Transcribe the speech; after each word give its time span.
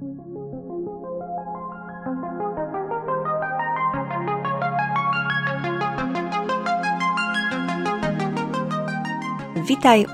Witaj 0.00 0.08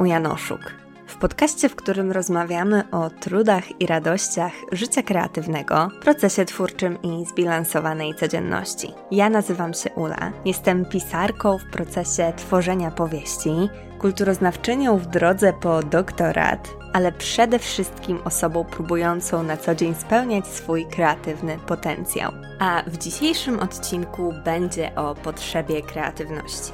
u 0.01 0.05
Janoszuk. 0.05 0.86
W 1.17 1.19
podcaście, 1.19 1.69
w 1.69 1.77
którym 1.77 2.13
rozmawiamy 2.13 2.91
o 2.91 3.11
trudach 3.11 3.81
i 3.81 3.87
radościach 3.87 4.53
życia 4.73 5.03
kreatywnego, 5.03 5.89
procesie 6.01 6.45
twórczym 6.45 7.03
i 7.03 7.27
zbilansowanej 7.27 8.15
codzienności. 8.15 8.95
Ja 9.11 9.31
nazywam 9.31 9.75
się 9.75 9.91
Ula, 9.91 10.33
jestem 10.45 10.85
pisarką 10.85 11.59
w 11.59 11.71
procesie 11.71 12.33
tworzenia 12.37 12.91
powieści, 12.91 13.51
kulturoznawczynią 13.99 14.99
w 14.99 15.07
drodze 15.07 15.53
po 15.53 15.83
doktorat, 15.83 16.69
ale 16.93 17.13
przede 17.13 17.59
wszystkim 17.59 18.19
osobą 18.25 18.65
próbującą 18.65 19.43
na 19.43 19.57
co 19.57 19.75
dzień 19.75 19.95
spełniać 19.95 20.47
swój 20.47 20.87
kreatywny 20.87 21.59
potencjał. 21.67 22.33
A 22.59 22.83
w 22.87 22.97
dzisiejszym 22.97 23.59
odcinku 23.59 24.35
będzie 24.45 24.95
o 24.95 25.15
potrzebie 25.15 25.83
kreatywności. 25.83 26.73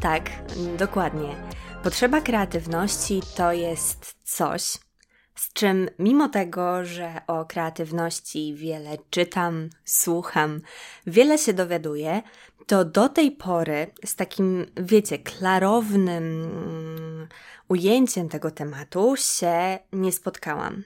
Tak, 0.00 0.30
dokładnie. 0.78 1.36
Potrzeba 1.82 2.20
kreatywności 2.20 3.22
to 3.36 3.52
jest 3.52 4.14
coś, 4.24 4.62
z 5.34 5.52
czym 5.52 5.88
mimo 5.98 6.28
tego, 6.28 6.84
że 6.84 7.20
o 7.26 7.44
kreatywności 7.44 8.54
wiele 8.54 8.98
czytam, 9.10 9.70
słucham, 9.84 10.60
wiele 11.06 11.38
się 11.38 11.52
dowiaduję, 11.52 12.22
to 12.66 12.84
do 12.84 13.08
tej 13.08 13.32
pory 13.32 13.86
z 14.04 14.16
takim, 14.16 14.66
wiecie, 14.76 15.18
klarownym 15.18 16.48
ujęciem 17.68 18.28
tego 18.28 18.50
tematu 18.50 19.14
się 19.16 19.78
nie 19.92 20.12
spotkałam. 20.12 20.84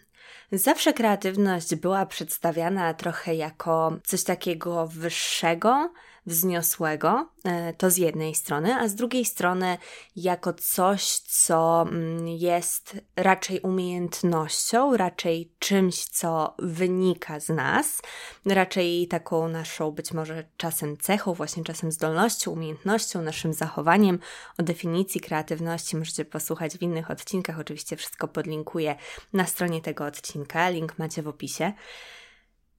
Zawsze 0.52 0.92
kreatywność 0.92 1.74
była 1.74 2.06
przedstawiana 2.06 2.94
trochę 2.94 3.34
jako 3.34 3.96
coś 4.04 4.24
takiego 4.24 4.86
wyższego, 4.86 5.92
wzniosłego, 6.26 7.28
e, 7.44 7.72
to 7.72 7.90
z 7.90 7.96
jednej 7.96 8.34
strony, 8.34 8.74
a 8.74 8.88
z 8.88 8.94
drugiej 8.94 9.24
strony 9.24 9.78
jako 10.16 10.52
coś, 10.52 11.18
co 11.18 11.82
mm, 11.88 12.28
jest 12.28 12.96
raczej 13.16 13.60
umiejętnością, 13.60 14.96
raczej 14.96 15.52
czymś, 15.58 16.04
co 16.04 16.54
wynika 16.58 17.40
z 17.40 17.48
nas, 17.48 18.02
raczej 18.46 19.08
taką 19.08 19.48
naszą 19.48 19.90
być 19.90 20.12
może 20.12 20.44
czasem 20.56 20.96
cechą, 20.96 21.34
właśnie 21.34 21.64
czasem 21.64 21.92
zdolnością, 21.92 22.50
umiejętnością, 22.50 23.22
naszym 23.22 23.52
zachowaniem. 23.52 24.18
O 24.58 24.62
definicji 24.62 25.20
kreatywności 25.20 25.96
możecie 25.96 26.24
posłuchać 26.24 26.78
w 26.78 26.82
innych 26.82 27.10
odcinkach, 27.10 27.60
oczywiście 27.60 27.96
wszystko 27.96 28.28
podlinkuję 28.28 28.96
na 29.32 29.46
stronie 29.46 29.80
tego 29.80 30.04
odcinka, 30.04 30.68
link 30.68 30.98
macie 30.98 31.22
w 31.22 31.28
opisie 31.28 31.72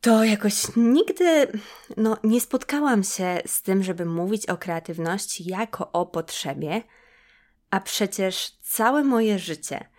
to 0.02 0.24
jakoś 0.24 0.54
nigdy 0.76 1.48
no, 1.98 2.18
nie 2.24 2.42
spotkałam 2.42 3.04
się 3.04 3.42
z 3.46 3.62
tym, 3.62 3.84
żeby 3.84 4.06
mówić 4.06 4.46
o 4.46 4.58
kreatywności 4.58 5.50
jako 5.50 5.92
o 5.92 6.06
potrzebie, 6.06 6.84
a 7.70 7.80
przecież 7.80 8.52
całe 8.62 9.04
moje 9.04 9.40
życie 9.40 9.90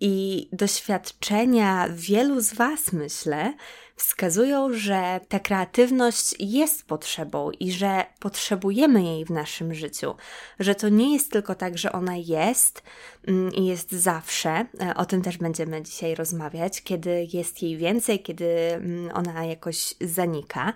i 0.00 0.48
doświadczenia 0.52 1.88
wielu 1.92 2.40
z 2.40 2.54
Was, 2.54 2.92
myślę, 2.92 3.54
wskazują, 3.98 4.72
że 4.72 5.20
ta 5.28 5.40
kreatywność 5.40 6.34
jest 6.38 6.86
potrzebą 6.86 7.50
i 7.50 7.72
że 7.72 8.04
potrzebujemy 8.20 9.02
jej 9.02 9.24
w 9.24 9.30
naszym 9.30 9.74
życiu, 9.74 10.14
że 10.58 10.74
to 10.74 10.88
nie 10.88 11.12
jest 11.12 11.32
tylko 11.32 11.54
tak, 11.54 11.78
że 11.78 11.92
ona 11.92 12.16
jest 12.16 12.82
mm, 13.26 13.52
i 13.54 13.66
jest 13.66 13.92
zawsze. 13.92 14.66
E, 14.80 14.94
o 14.94 15.04
tym 15.04 15.22
też 15.22 15.38
będziemy 15.38 15.82
dzisiaj 15.82 16.14
rozmawiać, 16.14 16.82
kiedy 16.82 17.28
jest 17.32 17.62
jej 17.62 17.76
więcej, 17.76 18.22
kiedy 18.22 18.46
mm, 18.74 19.10
ona 19.14 19.44
jakoś 19.44 19.94
zanika 20.00 20.72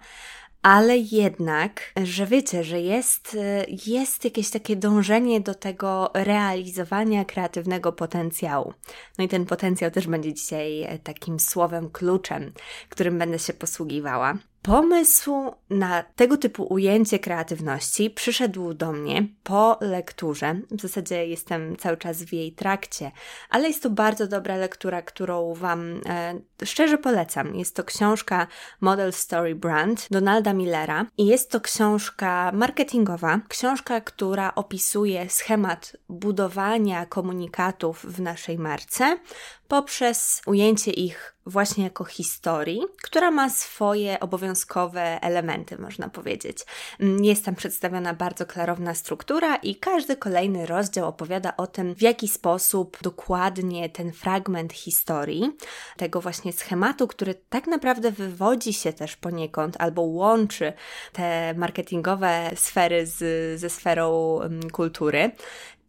ale 0.63 0.99
jednak, 0.99 1.93
że 2.05 2.27
wiecie, 2.27 2.65
że 2.65 2.81
jest, 2.81 3.37
jest 3.87 4.25
jakieś 4.25 4.51
takie 4.51 4.77
dążenie 4.77 5.41
do 5.41 5.55
tego 5.55 6.11
realizowania 6.15 7.25
kreatywnego 7.25 7.93
potencjału. 7.93 8.75
No 9.19 9.25
i 9.25 9.29
ten 9.29 9.47
potencjał 9.47 9.91
też 9.91 10.07
będzie 10.07 10.33
dzisiaj 10.35 11.01
takim 11.05 11.41
słowem 11.41 11.91
kluczem, 11.91 12.53
którym 12.89 13.19
będę 13.19 13.39
się 13.39 13.53
posługiwała. 13.53 14.39
Pomysł 14.63 15.53
na 15.71 16.03
tego 16.03 16.37
typu 16.37 16.67
ujęcie 16.71 17.19
kreatywności 17.19 18.11
przyszedł 18.11 18.75
do 18.75 18.93
mnie 18.93 19.27
po 19.43 19.79
lekturze. 19.81 20.61
W 20.71 20.81
zasadzie 20.81 21.27
jestem 21.27 21.77
cały 21.77 21.97
czas 21.97 22.23
w 22.23 22.33
jej 22.33 22.53
trakcie, 22.53 23.11
ale 23.51 23.69
jest 23.69 23.83
to 23.83 23.91
bardzo 23.91 24.27
dobra 24.27 24.57
lektura, 24.57 25.03
którą 25.03 25.55
Wam 25.55 26.01
e, 26.07 26.41
szczerze 26.65 26.99
polecam. 26.99 27.57
Jest 27.57 27.77
to 27.77 27.85
książka 27.85 28.47
Model 28.81 29.13
Story 29.13 29.55
Brand 29.55 30.07
Donalda 30.11 30.53
Millera 30.53 31.07
i 31.19 31.27
jest 31.27 31.51
to 31.51 31.61
książka 31.61 32.53
marketingowa, 32.55 33.41
książka, 33.49 34.01
która 34.01 34.55
opisuje 34.55 35.31
schemat 35.31 35.97
budowania 36.09 37.07
komunikatów 37.07 38.05
w 38.05 38.21
naszej 38.21 38.59
marce 38.59 39.19
poprzez 39.73 40.43
ujęcie 40.47 40.91
ich 40.91 41.35
właśnie 41.47 41.85
jako 41.85 42.05
historii, 42.05 42.81
która 43.03 43.31
ma 43.31 43.51
swoje 43.51 44.21
obowiązkowe 44.21 45.19
elementy, 45.23 45.79
można 45.79 46.09
powiedzieć. 46.09 46.59
Mm, 47.01 47.25
jest 47.25 47.45
tam 47.45 47.55
przedstawiona 47.55 48.15
bardzo 48.15 48.47
klarowna 48.47 48.95
struktura 48.95 49.57
i 49.57 49.77
każdy 49.77 50.17
kolejny 50.17 50.67
rozdział 50.67 51.09
opowiada 51.09 51.57
o 51.57 51.67
tym, 51.67 51.95
w 51.95 52.03
jaki 52.03 52.29
sposób 52.29 52.99
dokładnie 53.03 53.91
ten 53.91 54.13
fragment 54.13 54.73
historii, 54.73 55.57
tego 55.97 56.21
właśnie 56.21 56.53
schematu, 56.53 57.09
który 57.09 57.35
tak 57.35 57.67
naprawdę 57.67 58.11
wywodzi 58.11 58.73
się 58.73 58.93
też 58.93 59.17
poniekąd 59.17 59.77
albo 59.79 60.03
łączy 60.03 60.73
te 61.13 61.55
marketingowe 61.55 62.51
sfery 62.55 63.07
z, 63.07 63.61
ze 63.61 63.71
sferą 63.71 64.41
mm, 64.41 64.71
kultury, 64.71 65.31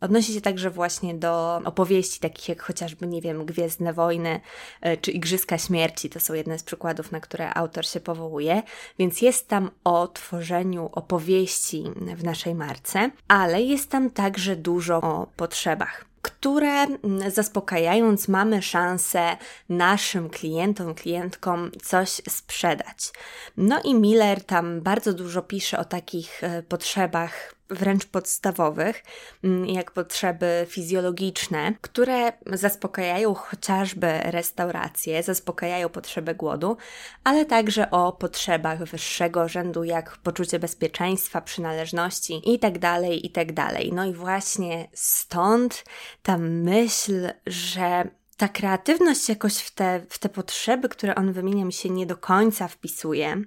Odnosi 0.04 0.34
się 0.34 0.42
także 0.42 0.70
właśnie 0.70 1.14
do 1.14 1.62
opowieści 1.66 2.20
takich 2.20 2.50
jak 2.50 2.62
chociażby, 2.62 3.08
nie 3.08 3.22
wiem, 3.22 3.46
Gwiezdne 3.46 3.94
Wojny 3.94 4.42
e, 4.82 4.98
czy 4.98 5.12
Igrzyska 5.12 5.58
Śmierci. 5.58 6.10
To 6.10 6.20
są 6.20 6.34
jedne 6.34 6.60
z 6.60 6.64
przykładów, 6.64 7.12
na 7.12 7.20
które 7.20 7.54
autor 7.54 7.86
się 7.86 8.00
powołuje. 8.00 8.64
Więc 9.00 9.22
jest 9.22 9.48
tam 9.48 9.72
o 9.84 10.08
tworzeniu 10.08 10.90
opowieści 10.92 11.84
w 12.16 12.24
naszej 12.24 12.56
marce, 12.56 13.12
ale 13.28 13.62
jest 13.62 13.90
tam 13.90 14.10
także 14.10 14.56
dużo 14.56 14.98
o 14.98 15.28
potrzebach 15.36 16.06
które 16.44 16.84
mm, 16.84 17.32
zaspokajając 17.32 18.28
mamy 18.28 18.62
szansę 18.62 19.38
naszym 19.70 20.30
klientom, 20.30 20.96
klientkom 20.96 21.72
coś 21.84 22.10
sprzedać. 22.10 23.12
No 23.58 23.82
i 23.84 23.96
Miller 23.96 24.44
tam 24.44 24.82
bardzo 24.82 25.14
dużo 25.14 25.42
pisze 25.42 25.80
o 25.80 25.86
takich 25.86 26.44
e, 26.44 26.64
potrzebach 26.64 27.54
wręcz 27.74 28.06
podstawowych, 28.06 29.04
mm, 29.44 29.66
jak 29.66 29.92
potrzeby 29.92 30.66
fizjologiczne, 30.70 31.74
które 31.82 32.34
zaspokajają 32.46 33.34
chociażby 33.34 34.20
restaurację, 34.20 35.24
zaspokajają 35.24 35.90
potrzebę 35.90 36.36
głodu, 36.36 36.78
ale 37.24 37.46
także 37.46 37.92
o 37.92 38.12
potrzebach 38.12 38.84
wyższego 38.84 39.48
rzędu, 39.48 39.84
jak 39.84 40.18
poczucie 40.18 40.60
bezpieczeństwa, 40.60 41.42
przynależności 41.42 42.52
itd., 42.52 42.80
tak 42.80 43.04
itd. 43.24 43.54
Tak 43.54 43.74
no 43.92 44.06
i 44.06 44.14
właśnie 44.14 44.88
stąd 44.94 45.84
ta 46.24 46.33
myśl, 46.38 47.30
że 47.48 48.08
ta 48.38 48.48
kreatywność 48.48 49.30
jakoś 49.30 49.58
w 49.58 49.72
te, 49.76 50.06
w 50.10 50.20
te 50.20 50.30
potrzeby, 50.30 50.90
które 50.90 51.16
on 51.16 51.34
wymienia, 51.34 51.66
mi 51.66 51.74
się 51.74 51.90
nie 51.90 52.06
do 52.06 52.18
końca 52.18 52.68
wpisuje. 52.68 53.42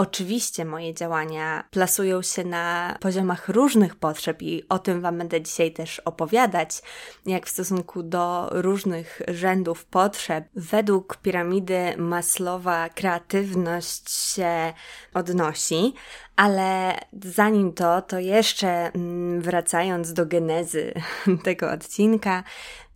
Oczywiście 0.00 0.64
moje 0.64 0.94
działania 0.94 1.64
plasują 1.70 2.22
się 2.22 2.44
na 2.44 2.96
poziomach 3.00 3.48
różnych 3.48 3.96
potrzeb 3.96 4.42
i 4.42 4.64
o 4.68 4.78
tym 4.78 5.00
Wam 5.00 5.18
będę 5.18 5.40
dzisiaj 5.40 5.72
też 5.72 6.00
opowiadać, 6.00 6.82
jak 7.26 7.46
w 7.46 7.50
stosunku 7.50 8.02
do 8.02 8.48
różnych 8.52 9.22
rzędów 9.28 9.84
potrzeb. 9.84 10.44
Według 10.54 11.16
piramidy 11.16 11.94
Maslowa 11.96 12.88
kreatywność 12.88 14.10
się 14.10 14.72
odnosi, 15.14 15.94
ale 16.36 16.98
zanim 17.22 17.72
to, 17.72 18.02
to 18.02 18.18
jeszcze 18.18 18.92
mm, 18.92 19.40
wracając 19.40 20.12
do 20.12 20.26
genezy 20.26 20.94
tego 21.44 21.70
odcinka, 21.70 22.44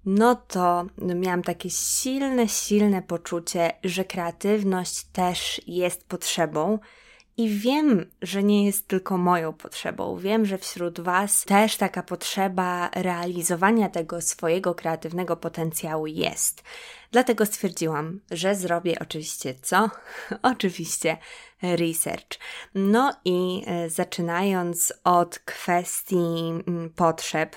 no 0.07 0.35
to 0.35 0.87
miałam 0.99 1.43
takie 1.43 1.71
silne, 1.71 2.49
silne 2.49 3.03
poczucie, 3.03 3.73
że 3.85 4.05
kreatywność 4.05 5.05
też 5.05 5.61
jest 5.67 6.05
potrzebą. 6.09 6.79
I 7.37 7.49
wiem, 7.49 8.11
że 8.23 8.43
nie 8.43 8.67
jest 8.67 8.89
tylko 8.89 9.19
moją 9.19 9.53
potrzebą. 9.53 10.17
Wiem, 10.17 10.47
że 10.47 10.59
wśród 10.59 11.01
Was 11.01 11.45
też 11.45 11.77
taka 11.77 12.03
potrzeba 12.03 12.91
realizowania 12.95 13.89
tego 13.89 14.21
swojego 14.21 14.75
kreatywnego 14.75 15.37
potencjału 15.37 16.07
jest. 16.07 16.63
Dlatego 17.11 17.47
stwierdziłam, 17.47 18.21
że 18.31 18.55
zrobię 18.55 18.99
oczywiście 19.01 19.55
co? 19.63 19.91
oczywiście 20.53 21.17
research. 21.63 22.39
No 22.75 23.13
i 23.25 23.63
e, 23.67 23.91
zaczynając 23.91 24.93
od 25.05 25.39
kwestii 25.39 26.63
mm, 26.67 26.91
potrzeb, 26.91 27.57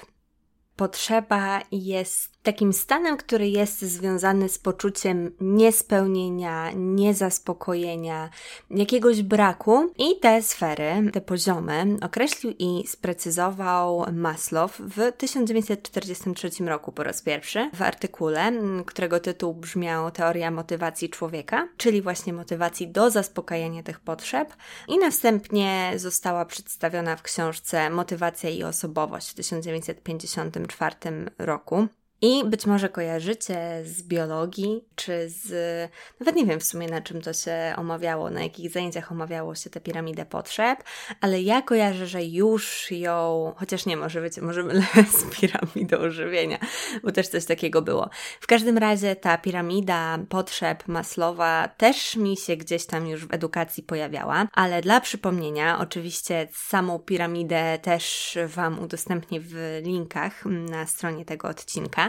potrzeba 0.76 1.62
jest 1.72 2.37
takim 2.48 2.74
stanem, 2.74 3.18
który 3.18 3.50
jest 3.50 3.82
związany 3.82 4.50
z 4.50 4.58
poczuciem 4.58 5.32
niespełnienia, 5.42 6.72
niezaspokojenia, 6.76 8.30
jakiegoś 8.72 9.22
braku. 9.22 9.94
I 9.98 10.20
te 10.20 10.42
sfery, 10.42 11.12
te 11.14 11.22
poziomy 11.22 11.98
określił 12.02 12.54
i 12.60 12.88
sprecyzował 12.88 14.06
Maslow 14.14 14.80
w 14.80 15.12
1943 15.18 16.50
roku 16.66 16.92
po 16.92 17.04
raz 17.04 17.22
pierwszy 17.22 17.70
w 17.74 17.82
artykule, 17.82 18.52
którego 18.86 19.20
tytuł 19.20 19.54
brzmiał 19.54 20.12
Teoria 20.12 20.52
motywacji 20.52 21.10
człowieka, 21.10 21.68
czyli 21.78 22.02
właśnie 22.02 22.34
motywacji 22.34 22.88
do 22.88 23.10
zaspokajania 23.10 23.84
tych 23.84 24.00
potrzeb. 24.00 24.54
I 24.88 24.98
następnie 24.98 25.94
została 25.96 26.46
przedstawiona 26.46 27.16
w 27.16 27.22
książce 27.22 27.90
Motywacja 27.90 28.50
i 28.50 28.64
osobowość 28.64 29.32
w 29.32 29.34
1954 29.34 30.96
roku. 31.38 31.88
I 32.22 32.44
być 32.46 32.66
może 32.66 32.90
kojarzycie 32.90 33.82
z 33.84 34.04
biologii, 34.04 34.84
czy 34.96 35.30
z. 35.30 35.52
Nawet 36.20 36.36
nie 36.36 36.46
wiem 36.46 36.60
w 36.60 36.64
sumie 36.64 36.88
na 36.88 37.02
czym 37.02 37.22
to 37.22 37.34
się 37.34 37.74
omawiało, 37.78 38.30
na 38.30 38.44
jakich 38.44 38.72
zajęciach 38.72 39.12
omawiało 39.12 39.56
się 39.56 39.70
tę 39.70 39.82
piramidę 39.82 40.26
potrzeb, 40.26 40.84
ale 41.22 41.42
ja 41.42 41.62
kojarzę, 41.62 42.08
że 42.08 42.24
już 42.24 42.92
ją, 42.92 43.54
chociaż 43.58 43.86
nie, 43.86 43.98
może 43.98 44.22
wiecie, 44.22 44.42
może 44.42 44.64
mylę 44.64 44.84
z 45.18 45.40
piramidą 45.40 46.10
żywienia, 46.10 46.58
bo 47.04 47.12
też 47.12 47.28
coś 47.28 47.46
takiego 47.46 47.82
było. 47.82 48.10
W 48.40 48.48
każdym 48.48 48.78
razie 48.78 49.16
ta 49.16 49.38
piramida 49.38 50.20
potrzeb 50.30 50.88
Maslowa 50.88 51.68
też 51.78 52.16
mi 52.16 52.38
się 52.38 52.58
gdzieś 52.58 52.86
tam 52.86 53.08
już 53.08 53.26
w 53.26 53.34
edukacji 53.34 53.84
pojawiała, 53.84 54.48
ale 54.54 54.82
dla 54.82 55.02
przypomnienia, 55.02 55.80
oczywiście 55.80 56.48
samą 56.54 57.00
piramidę 57.00 57.80
też 57.82 58.38
Wam 58.48 58.80
udostępnię 58.80 59.40
w 59.40 59.82
linkach 59.84 60.46
na 60.46 60.86
stronie 60.86 61.26
tego 61.26 61.48
odcinka 61.48 62.07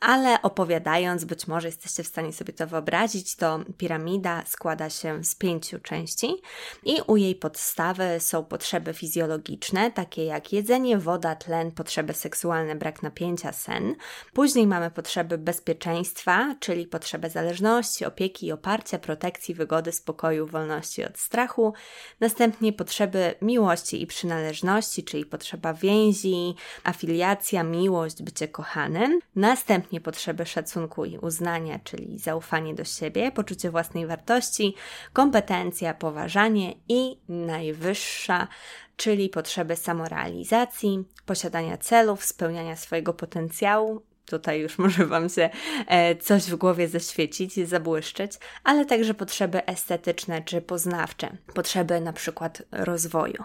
ale 0.00 0.42
opowiadając, 0.42 1.24
być 1.24 1.46
może 1.46 1.68
jesteście 1.68 2.02
w 2.02 2.06
stanie 2.06 2.32
sobie 2.32 2.52
to 2.52 2.66
wyobrazić, 2.66 3.36
to 3.36 3.60
piramida 3.78 4.42
składa 4.46 4.90
się 4.90 5.24
z 5.24 5.34
pięciu 5.34 5.80
części 5.80 6.36
i 6.84 7.00
u 7.06 7.16
jej 7.16 7.34
podstawy 7.34 8.16
są 8.20 8.44
potrzeby 8.44 8.94
fizjologiczne, 8.94 9.90
takie 9.90 10.24
jak 10.24 10.52
jedzenie, 10.52 10.98
woda, 10.98 11.36
tlen, 11.36 11.72
potrzeby 11.72 12.14
seksualne, 12.14 12.76
brak 12.76 13.02
napięcia, 13.02 13.52
sen. 13.52 13.94
Później 14.32 14.66
mamy 14.66 14.90
potrzeby 14.90 15.38
bezpieczeństwa, 15.38 16.54
czyli 16.60 16.86
potrzeby 16.86 17.30
zależności, 17.30 18.04
opieki 18.04 18.52
oparcia, 18.52 18.98
protekcji, 18.98 19.54
wygody, 19.54 19.92
spokoju, 19.92 20.46
wolności 20.46 21.04
od 21.04 21.18
strachu. 21.18 21.72
Następnie 22.20 22.72
potrzeby 22.72 23.34
miłości 23.42 24.02
i 24.02 24.06
przynależności, 24.06 25.04
czyli 25.04 25.26
potrzeba 25.26 25.74
więzi, 25.74 26.54
afiliacja, 26.84 27.62
miłość, 27.62 28.22
bycie 28.22 28.48
kochanym. 28.48 29.20
Następnie 29.38 30.00
potrzeby 30.00 30.46
szacunku 30.46 31.04
i 31.04 31.18
uznania, 31.18 31.78
czyli 31.84 32.18
zaufanie 32.18 32.74
do 32.74 32.84
siebie, 32.84 33.32
poczucie 33.32 33.70
własnej 33.70 34.06
wartości, 34.06 34.74
kompetencja, 35.12 35.94
poważanie 35.94 36.74
i 36.88 37.18
najwyższa, 37.28 38.48
czyli 38.96 39.28
potrzeby 39.28 39.76
samorealizacji, 39.76 41.04
posiadania 41.26 41.76
celów, 41.76 42.24
spełniania 42.24 42.76
swojego 42.76 43.14
potencjału, 43.14 44.02
tutaj 44.30 44.60
już 44.60 44.78
może 44.88 45.06
Wam 45.06 45.28
się 45.28 45.50
e, 45.86 46.16
coś 46.16 46.42
w 46.42 46.56
głowie 46.56 46.88
zaświecić, 46.88 47.68
zabłyszczeć, 47.68 48.32
ale 48.64 48.86
także 48.86 49.14
potrzeby 49.14 49.66
estetyczne 49.66 50.42
czy 50.42 50.60
poznawcze, 50.60 51.36
potrzeby 51.54 52.00
na 52.00 52.12
przykład 52.12 52.62
rozwoju. 52.72 53.44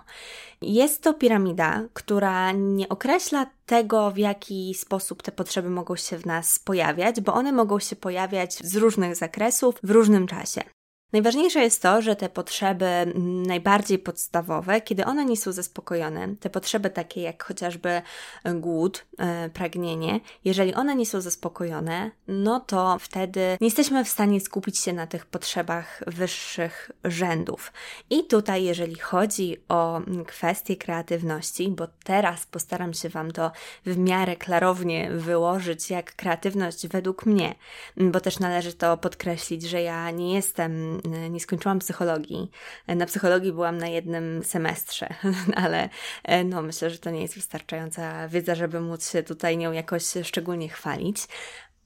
Jest 0.61 1.03
to 1.03 1.13
piramida, 1.13 1.81
która 1.93 2.51
nie 2.51 2.89
określa 2.89 3.45
tego, 3.65 4.11
w 4.11 4.17
jaki 4.17 4.73
sposób 4.73 5.23
te 5.23 5.31
potrzeby 5.31 5.69
mogą 5.69 5.95
się 5.95 6.17
w 6.17 6.25
nas 6.25 6.59
pojawiać, 6.59 7.21
bo 7.21 7.33
one 7.33 7.51
mogą 7.51 7.79
się 7.79 7.95
pojawiać 7.95 8.53
z 8.53 8.75
różnych 8.75 9.15
zakresów 9.15 9.75
w 9.83 9.91
różnym 9.91 10.27
czasie. 10.27 10.61
Najważniejsze 11.13 11.59
jest 11.59 11.81
to, 11.81 12.01
że 12.01 12.15
te 12.15 12.29
potrzeby 12.29 13.13
najbardziej 13.47 13.99
podstawowe, 13.99 14.81
kiedy 14.81 15.05
one 15.05 15.25
nie 15.25 15.37
są 15.37 15.51
zaspokojone, 15.51 16.35
te 16.39 16.49
potrzeby 16.49 16.89
takie 16.89 17.21
jak 17.21 17.43
chociażby 17.43 18.01
głód, 18.55 19.05
e, 19.17 19.49
pragnienie, 19.49 20.19
jeżeli 20.45 20.73
one 20.73 20.95
nie 20.95 21.05
są 21.05 21.21
zaspokojone, 21.21 22.11
no 22.27 22.59
to 22.59 22.97
wtedy 22.99 23.57
nie 23.61 23.67
jesteśmy 23.67 24.05
w 24.05 24.09
stanie 24.09 24.41
skupić 24.41 24.79
się 24.79 24.93
na 24.93 25.07
tych 25.07 25.25
potrzebach 25.25 26.03
wyższych 26.07 26.91
rzędów. 27.03 27.73
I 28.09 28.23
tutaj, 28.23 28.63
jeżeli 28.63 28.95
chodzi 28.95 29.57
o 29.69 30.01
kwestię 30.27 30.75
kreatywności, 30.75 31.69
bo 31.71 31.87
teraz 32.03 32.45
postaram 32.45 32.93
się 32.93 33.09
Wam 33.09 33.31
to 33.31 33.51
w 33.85 33.97
miarę 33.97 34.35
klarownie 34.35 35.11
wyłożyć, 35.11 35.89
jak 35.89 36.15
kreatywność 36.15 36.87
według 36.87 37.25
mnie, 37.25 37.55
bo 37.97 38.19
też 38.19 38.39
należy 38.39 38.73
to 38.73 38.97
podkreślić, 38.97 39.63
że 39.63 39.81
ja 39.81 40.11
nie 40.11 40.33
jestem 40.33 41.02
E, 41.02 41.02
nie 41.29 41.39
skończyłam 41.39 41.79
psychologii. 41.79 42.51
E, 42.87 42.95
na 42.95 43.05
psychologii 43.05 43.53
byłam 43.53 43.77
na 43.77 43.87
jednym 43.87 44.43
semestrze, 44.43 45.09
ale 45.63 45.89
e, 46.23 46.43
no, 46.43 46.61
myślę, 46.61 46.89
że 46.89 46.97
to 46.97 47.09
nie 47.09 47.21
jest 47.21 47.35
wystarczająca 47.35 48.27
wiedza, 48.27 48.55
żeby 48.55 48.81
móc 48.81 49.11
się 49.11 49.23
tutaj 49.23 49.57
nią 49.57 49.71
jakoś 49.71 50.03
szczególnie 50.23 50.69
chwalić 50.69 51.27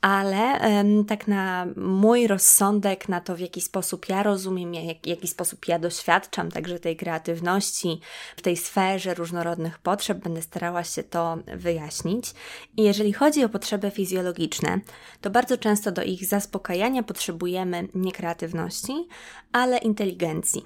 ale 0.02 0.60
tak 1.08 1.28
na 1.28 1.68
mój 1.76 2.28
rozsądek, 2.28 3.10
na 3.10 3.22
to 3.22 3.36
w 3.36 3.40
jaki 3.40 3.62
sposób 3.62 4.10
ja 4.10 4.24
rozumiem, 4.24 4.74
jak, 4.74 4.98
w 5.04 5.08
jaki 5.08 5.28
sposób 5.28 5.68
ja 5.68 5.80
doświadczam 5.80 6.52
także 6.52 6.80
tej 6.80 6.96
kreatywności 6.96 8.00
w 8.38 8.42
tej 8.42 8.58
sferze 8.58 9.14
różnorodnych 9.14 9.80
potrzeb, 9.80 10.18
będę 10.18 10.42
starała 10.42 10.84
się 10.84 11.04
to 11.04 11.38
wyjaśnić. 11.58 12.34
I 12.78 12.84
jeżeli 12.84 13.14
chodzi 13.14 13.44
o 13.44 13.50
potrzeby 13.50 13.92
fizjologiczne, 13.92 14.80
to 15.22 15.30
bardzo 15.30 15.58
często 15.58 15.92
do 15.92 16.04
ich 16.04 16.26
zaspokajania 16.26 17.04
potrzebujemy 17.04 17.88
nie 17.96 18.12
kreatywności, 18.12 19.08
ale 19.52 19.78
inteligencji. 19.78 20.66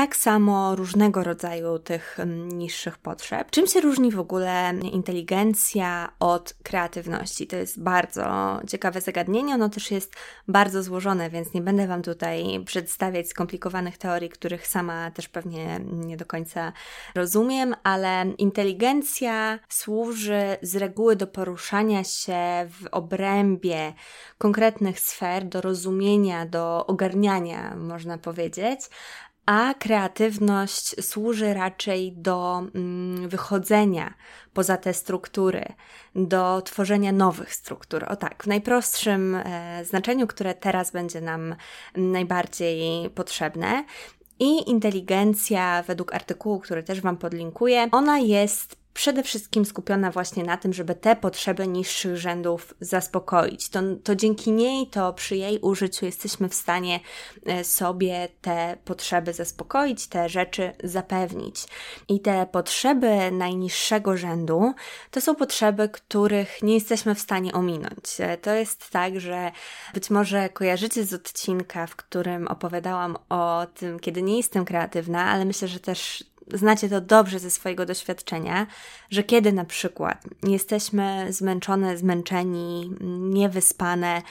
Tak 0.00 0.16
samo 0.16 0.76
różnego 0.76 1.24
rodzaju 1.24 1.78
tych 1.78 2.20
mm, 2.20 2.48
niższych 2.48 2.98
potrzeb. 2.98 3.50
Czym 3.50 3.66
się 3.66 3.80
różni 3.80 4.10
w 4.10 4.20
ogóle 4.20 4.72
inteligencja 4.92 6.12
od 6.20 6.54
kreatywności? 6.62 7.46
To 7.46 7.56
jest 7.56 7.82
bardzo 7.82 8.60
ciekawe 8.68 9.00
zagadnienie, 9.00 9.54
ono 9.54 9.68
też 9.68 9.90
jest 9.90 10.14
bardzo 10.48 10.82
złożone, 10.82 11.30
więc 11.30 11.54
nie 11.54 11.60
będę 11.60 11.86
Wam 11.86 12.02
tutaj 12.02 12.64
przedstawiać 12.66 13.28
skomplikowanych 13.28 13.98
teorii, 13.98 14.28
których 14.28 14.66
sama 14.66 15.10
też 15.10 15.28
pewnie 15.28 15.80
nie 15.92 16.16
do 16.16 16.26
końca 16.26 16.72
rozumiem, 17.14 17.74
ale 17.82 18.24
inteligencja 18.38 19.58
służy 19.68 20.56
z 20.62 20.76
reguły 20.76 21.16
do 21.16 21.26
poruszania 21.26 22.04
się 22.04 22.68
w 22.68 22.86
obrębie 22.90 23.92
konkretnych 24.38 25.00
sfer, 25.00 25.44
do 25.44 25.60
rozumienia, 25.60 26.46
do 26.46 26.86
ogarniania, 26.86 27.76
można 27.76 28.18
powiedzieć, 28.18 28.80
a 29.50 29.74
kreatywność 29.74 31.04
służy 31.04 31.54
raczej 31.54 32.12
do 32.12 32.62
mm, 32.74 33.28
wychodzenia 33.28 34.14
poza 34.52 34.76
te 34.76 34.94
struktury, 34.94 35.64
do 36.14 36.62
tworzenia 36.62 37.12
nowych 37.12 37.54
struktur. 37.54 38.04
O 38.08 38.16
tak, 38.16 38.42
w 38.42 38.46
najprostszym 38.46 39.34
e, 39.34 39.84
znaczeniu, 39.84 40.26
które 40.26 40.54
teraz 40.54 40.90
będzie 40.90 41.20
nam 41.20 41.54
najbardziej 41.96 43.10
potrzebne. 43.10 43.84
I 44.38 44.70
inteligencja, 44.70 45.82
według 45.82 46.14
artykułu, 46.14 46.60
który 46.60 46.82
też 46.82 47.00
Wam 47.00 47.16
podlinkuję, 47.16 47.88
ona 47.92 48.18
jest 48.18 48.79
przede 48.94 49.22
wszystkim 49.22 49.64
skupiona 49.64 50.10
właśnie 50.10 50.44
na 50.44 50.56
tym, 50.56 50.72
żeby 50.72 50.94
te 50.94 51.16
potrzeby 51.16 51.68
niższych 51.68 52.16
rzędów 52.16 52.74
zaspokoić. 52.80 53.68
To, 53.68 53.80
to 54.04 54.16
dzięki 54.16 54.52
niej, 54.52 54.86
to 54.86 55.12
przy 55.12 55.36
jej 55.36 55.58
użyciu 55.58 56.06
jesteśmy 56.06 56.48
w 56.48 56.54
stanie 56.54 57.00
e, 57.46 57.64
sobie 57.64 58.28
te 58.40 58.76
potrzeby 58.84 59.32
zaspokoić, 59.32 60.06
te 60.06 60.28
rzeczy 60.28 60.72
zapewnić. 60.84 61.64
I 62.08 62.20
te 62.20 62.46
potrzeby 62.46 63.30
najniższego 63.32 64.16
rzędu 64.16 64.74
to 65.10 65.20
są 65.20 65.34
potrzeby, 65.34 65.88
których 65.88 66.62
nie 66.62 66.74
jesteśmy 66.74 67.14
w 67.14 67.20
stanie 67.20 67.52
ominąć. 67.52 68.04
E, 68.18 68.36
to 68.36 68.54
jest 68.54 68.90
tak, 68.90 69.20
że 69.20 69.52
być 69.94 70.10
może 70.10 70.48
kojarzycie 70.48 71.04
z 71.04 71.14
odcinka, 71.14 71.86
w 71.86 71.96
którym 71.96 72.48
opowiadałam 72.48 73.16
o 73.28 73.66
tym, 73.74 74.00
kiedy 74.00 74.22
nie 74.22 74.36
jestem 74.36 74.64
kreatywna, 74.64 75.24
ale 75.24 75.44
myślę, 75.44 75.68
że 75.68 75.80
też 75.80 76.24
znacie 76.52 76.88
to 76.88 77.00
dobrze 77.00 77.38
ze 77.38 77.50
swojego 77.50 77.86
doświadczenia, 77.86 78.66
że 79.10 79.22
kiedy 79.22 79.52
na 79.52 79.64
przykład 79.64 80.24
jesteśmy 80.42 81.26
zmęczone, 81.30 81.96
zmęczeni, 81.96 82.90
niewyspane, 83.20 84.22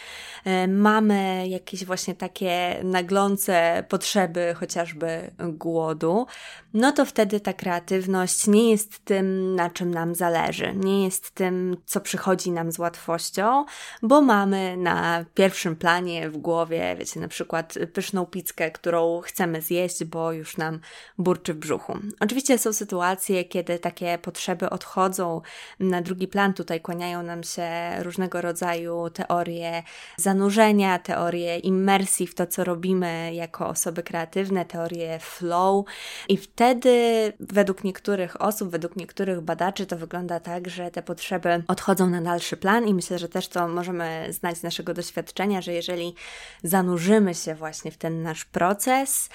e, 0.45 0.67
mamy 0.67 1.47
jakieś 1.47 1.85
właśnie 1.85 2.15
takie 2.15 2.79
naglące 2.83 3.83
potrzeby, 3.89 4.55
chociażby 4.59 5.31
głodu, 5.39 6.25
no 6.73 6.91
to 6.91 7.05
wtedy 7.05 7.39
ta 7.39 7.53
kreatywność 7.53 8.47
nie 8.47 8.71
jest 8.71 9.05
tym, 9.05 9.55
na 9.55 9.69
czym 9.69 9.91
nam 9.91 10.15
zależy, 10.15 10.73
nie 10.75 11.05
jest 11.05 11.31
tym, 11.31 11.77
co 11.85 12.01
przychodzi 12.01 12.51
nam 12.51 12.71
z 12.71 12.79
łatwością, 12.79 13.65
bo 14.01 14.21
mamy 14.21 14.77
na 14.77 15.25
pierwszym 15.33 15.75
planie 15.75 16.29
w 16.29 16.37
głowie, 16.37 16.95
wiecie, 16.99 17.19
na 17.19 17.27
przykład 17.27 17.73
pyszną 17.93 18.25
pizzkę, 18.25 18.71
którą 18.71 19.21
chcemy 19.21 19.61
zjeść, 19.61 20.03
bo 20.03 20.31
już 20.31 20.57
nam 20.57 20.79
burczy 21.17 21.53
w 21.53 21.57
brzuchu. 21.57 21.99
Oczywiście 22.19 22.57
są 22.57 22.73
sytuacje, 22.73 23.43
kiedy 23.43 23.79
takie 23.79 24.17
potrzeby 24.17 24.69
odchodzą 24.69 25.41
na 25.79 26.01
drugi 26.01 26.27
plan. 26.27 26.53
Tutaj 26.53 26.81
kłaniają 26.81 27.23
nam 27.23 27.43
się 27.43 27.69
różnego 27.99 28.41
rodzaju 28.41 29.09
teorie 29.09 29.83
zanurzenia, 30.17 30.99
teorie 30.99 31.57
immersji 31.57 32.27
w 32.27 32.35
to, 32.35 32.47
co 32.47 32.63
robimy 32.63 33.33
jako 33.33 33.67
osoby 33.67 34.03
kreatywne, 34.03 34.65
teorie 34.65 35.19
flow. 35.19 35.85
I 36.29 36.37
wtedy, 36.37 36.93
według 37.39 37.83
niektórych 37.83 38.41
osób, 38.41 38.69
według 38.69 38.95
niektórych 38.95 39.41
badaczy, 39.41 39.85
to 39.85 39.97
wygląda 39.97 40.39
tak, 40.39 40.69
że 40.69 40.91
te 40.91 41.03
potrzeby 41.03 41.63
odchodzą 41.67 42.09
na 42.09 42.21
dalszy 42.21 42.57
plan, 42.57 42.87
i 42.87 42.93
myślę, 42.93 43.19
że 43.19 43.29
też 43.29 43.47
to 43.47 43.67
możemy 43.67 44.27
znać 44.29 44.57
z 44.57 44.63
naszego 44.63 44.93
doświadczenia, 44.93 45.61
że 45.61 45.73
jeżeli 45.73 46.15
zanurzymy 46.63 47.35
się 47.35 47.55
właśnie 47.55 47.91
w 47.91 47.97
ten 47.97 48.21
nasz 48.21 48.45
proces, 48.45 49.29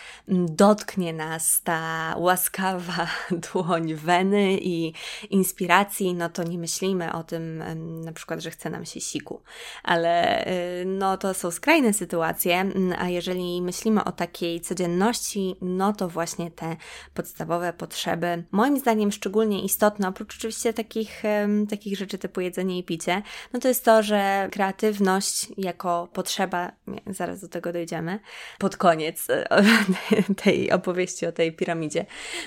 dotknie 0.49 1.13
nas 1.13 1.61
ta 1.65 2.15
łaskawa 2.19 2.64
dłoń 3.53 3.95
weny 3.95 4.59
i 4.61 4.93
inspiracji, 5.31 6.15
no 6.15 6.29
to 6.29 6.43
nie 6.43 6.59
myślimy 6.59 7.13
o 7.13 7.25
tym 7.25 7.63
na 8.05 8.13
przykład, 8.13 8.41
że 8.41 8.51
chce 8.51 8.71
nam 8.71 8.85
się 8.85 9.01
siku. 9.01 9.43
Ale 9.83 10.45
y, 10.47 10.85
no 10.87 11.17
to 11.17 11.35
są 11.35 11.51
skrajne 11.51 11.93
sytuacje, 11.93 12.71
a 12.99 13.09
jeżeli 13.09 13.63
myślimy 13.63 14.05
o 14.05 14.13
takiej 14.13 14.61
codzienności, 14.61 15.57
no 15.61 15.93
to 15.93 16.09
właśnie 16.09 16.51
te 16.51 16.77
podstawowe 17.15 17.73
potrzeby, 17.73 18.45
moim 18.51 18.79
zdaniem 18.79 19.13
szczególnie 19.13 19.63
istotne, 19.63 20.09
oprócz 20.09 20.37
oczywiście 20.37 20.73
takich, 20.73 21.23
takich 21.71 21.99
rzeczy 21.99 22.19
typu 22.19 22.41
jedzenie 22.41 22.79
i 22.79 22.85
picie, 22.85 23.23
no 23.53 23.61
to 23.61 23.69
jest 23.69 23.85
to, 23.85 24.03
że 24.03 24.49
kreatywność 24.53 25.47
jako 25.59 26.09
potrzeba, 26.13 26.73
nie, 26.87 27.01
zaraz 27.07 27.41
do 27.41 27.49
tego 27.49 27.73
dojdziemy, 27.73 28.19
pod 28.59 28.77
koniec 28.77 29.31
e, 29.31 29.47
tej 30.43 30.73
opowieści 30.73 31.27
o 31.27 31.33
tej 31.33 31.53
piramidzie, 31.53 32.01
mm, 32.01 32.44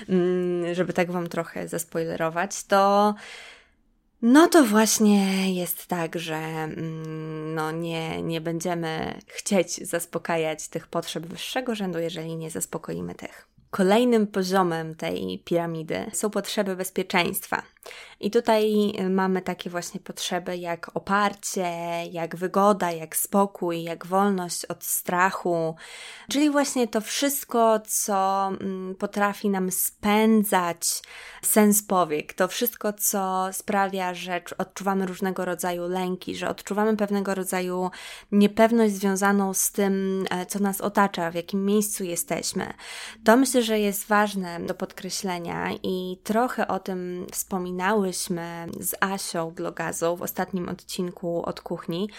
żeby 0.72 0.92
tak 0.92 1.10
Wam 1.10 1.28
trochę 1.28 1.68
zaspoilerować, 1.68 2.64
to 2.64 3.14
no 4.22 4.48
to 4.48 4.64
właśnie 4.64 5.54
jest 5.54 5.86
tak, 5.86 6.18
że 6.18 6.36
mm, 6.36 7.54
no 7.54 7.70
nie, 7.70 8.22
nie 8.22 8.40
będziemy 8.40 9.18
chcieć 9.26 9.88
zaspokajać 9.88 10.68
tych 10.68 10.86
potrzeb 10.86 11.26
wyższego 11.26 11.74
rzędu, 11.74 11.98
jeżeli 11.98 12.36
nie 12.36 12.50
zaspokoimy 12.50 13.14
tych. 13.14 13.48
Kolejnym 13.70 14.26
poziomem 14.26 14.94
tej 14.94 15.42
piramidy 15.44 16.10
są 16.12 16.30
potrzeby 16.30 16.76
bezpieczeństwa. 16.76 17.62
I 18.20 18.30
tutaj 18.30 18.92
mamy 19.10 19.42
takie 19.42 19.70
właśnie 19.70 20.00
potrzeby 20.00 20.56
jak 20.56 20.90
oparcie, 20.96 21.70
jak 22.10 22.36
wygoda, 22.36 22.92
jak 22.92 23.16
spokój, 23.16 23.82
jak 23.82 24.06
wolność 24.06 24.64
od 24.64 24.84
strachu, 24.84 25.74
czyli 26.30 26.50
właśnie 26.50 26.88
to 26.88 27.00
wszystko, 27.00 27.80
co 27.86 28.48
mm, 28.60 28.94
potrafi 28.94 29.50
nam 29.50 29.70
spędzać 29.70 31.02
sens 31.42 31.82
powiek, 31.82 32.32
to 32.32 32.48
wszystko, 32.48 32.92
co 32.92 33.48
sprawia, 33.52 34.14
że 34.14 34.42
odczuwamy 34.58 35.06
różnego 35.06 35.44
rodzaju 35.44 35.88
lęki, 35.88 36.36
że 36.36 36.48
odczuwamy 36.48 36.96
pewnego 36.96 37.34
rodzaju 37.34 37.90
niepewność 38.32 38.94
związaną 38.94 39.54
z 39.54 39.72
tym, 39.72 40.24
e, 40.30 40.46
co 40.46 40.58
nas 40.58 40.80
otacza, 40.80 41.30
w 41.30 41.34
jakim 41.34 41.64
miejscu 41.64 42.04
jesteśmy. 42.04 42.74
To 43.24 43.36
myślę, 43.36 43.62
że 43.62 43.80
jest 43.80 44.06
ważne 44.06 44.60
do 44.60 44.74
podkreślenia 44.74 45.70
i 45.82 46.18
trochę 46.24 46.68
o 46.68 46.78
tym 46.78 47.26
wspominałyśmy 47.78 48.66
z 48.80 48.94
Asią 49.00 49.50
Glogazą 49.50 50.16
w 50.16 50.22
ostatnim 50.22 50.68
odcinku 50.68 51.42
od 51.42 51.60
kuchni. 51.60 52.10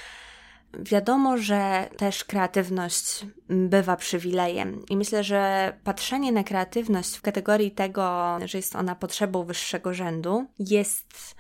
Wiadomo, 0.74 1.38
że 1.38 1.90
też 1.98 2.24
kreatywność 2.24 3.26
bywa 3.50 3.96
przywilejem, 3.96 4.86
i 4.90 4.98
myślę, 4.98 5.24
że 5.24 5.74
patrzenie 5.84 6.32
na 6.32 6.44
kreatywność 6.44 7.18
w 7.18 7.22
kategorii 7.22 7.72
tego, 7.72 8.38
że 8.46 8.58
jest 8.58 8.76
ona 8.76 8.96
potrzebą 8.96 9.44
wyższego 9.44 9.94
rzędu, 9.94 10.46
jest 10.60 11.36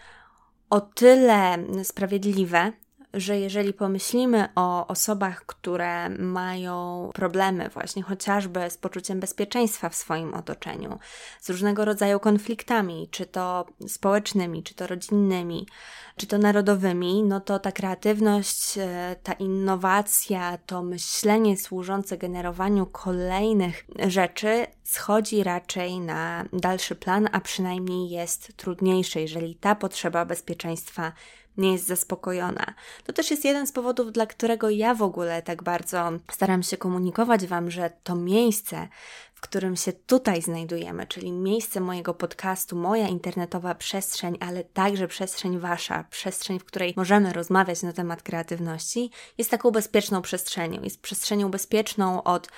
o 0.69 0.81
tyle 0.81 1.57
sprawiedliwe, 1.83 2.71
że 3.13 3.39
jeżeli 3.39 3.73
pomyślimy 3.73 4.47
o 4.55 4.87
osobach, 4.87 5.45
które 5.45 6.09
mają 6.09 7.09
problemy 7.13 7.69
właśnie 7.69 8.03
chociażby 8.03 8.69
z 8.69 8.77
poczuciem 8.77 9.19
bezpieczeństwa 9.19 9.89
w 9.89 9.95
swoim 9.95 10.33
otoczeniu, 10.33 10.99
z 11.41 11.49
różnego 11.49 11.85
rodzaju 11.85 12.19
konfliktami, 12.19 13.07
czy 13.11 13.25
to 13.25 13.65
społecznymi, 13.87 14.63
czy 14.63 14.75
to 14.75 14.87
rodzinnymi, 14.87 15.67
czy 16.15 16.27
to 16.27 16.37
narodowymi, 16.37 17.23
no 17.23 17.39
to 17.39 17.59
ta 17.59 17.71
kreatywność, 17.71 18.77
e, 18.77 19.15
ta 19.23 19.33
innowacja, 19.33 20.57
to 20.65 20.83
myślenie 20.83 21.57
służące 21.57 22.17
generowaniu 22.17 22.85
kolejnych 22.85 23.85
rzeczy 24.07 24.67
schodzi 24.83 25.43
raczej 25.43 25.99
na 25.99 26.45
dalszy 26.53 26.95
plan, 26.95 27.29
a 27.31 27.39
przynajmniej 27.39 28.09
jest 28.09 28.57
trudniejsze, 28.57 29.21
jeżeli 29.21 29.55
ta 29.55 29.75
potrzeba 29.75 30.25
bezpieczeństwa 30.25 31.11
nie 31.59 31.71
jest 31.71 31.87
zaspokojona. 31.87 32.73
To 33.03 33.13
też 33.13 33.31
jest 33.31 33.45
jeden 33.45 33.67
z 33.67 33.71
powodów, 33.71 34.11
dla 34.11 34.25
którego 34.25 34.69
ja 34.69 34.95
w 34.95 35.01
ogóle 35.01 35.41
tak 35.41 35.63
bardzo 35.63 36.11
staram 36.31 36.63
się 36.63 36.77
komunikować 36.77 37.47
Wam, 37.47 37.71
że 37.71 37.91
to 38.03 38.15
miejsce, 38.15 38.87
w 39.33 39.41
którym 39.41 39.75
się 39.75 39.93
tutaj 39.93 40.41
znajdujemy, 40.41 41.07
czyli 41.07 41.31
miejsce 41.31 41.79
mojego 41.79 42.13
podcastu, 42.13 42.75
moja 42.75 43.07
internetowa 43.07 43.75
przestrzeń, 43.75 44.37
ale 44.39 44.63
także 44.63 45.07
przestrzeń 45.07 45.59
Wasza, 45.59 46.05
przestrzeń, 46.09 46.59
w 46.59 46.65
której 46.65 46.93
możemy 46.97 47.33
rozmawiać 47.33 47.83
na 47.83 47.93
temat 47.93 48.23
kreatywności, 48.23 49.11
jest 49.37 49.51
taką 49.51 49.71
bezpieczną 49.71 50.21
przestrzenią. 50.21 50.81
Jest 50.81 51.01
przestrzenią 51.01 51.51
bezpieczną 51.51 52.23
od 52.23 52.49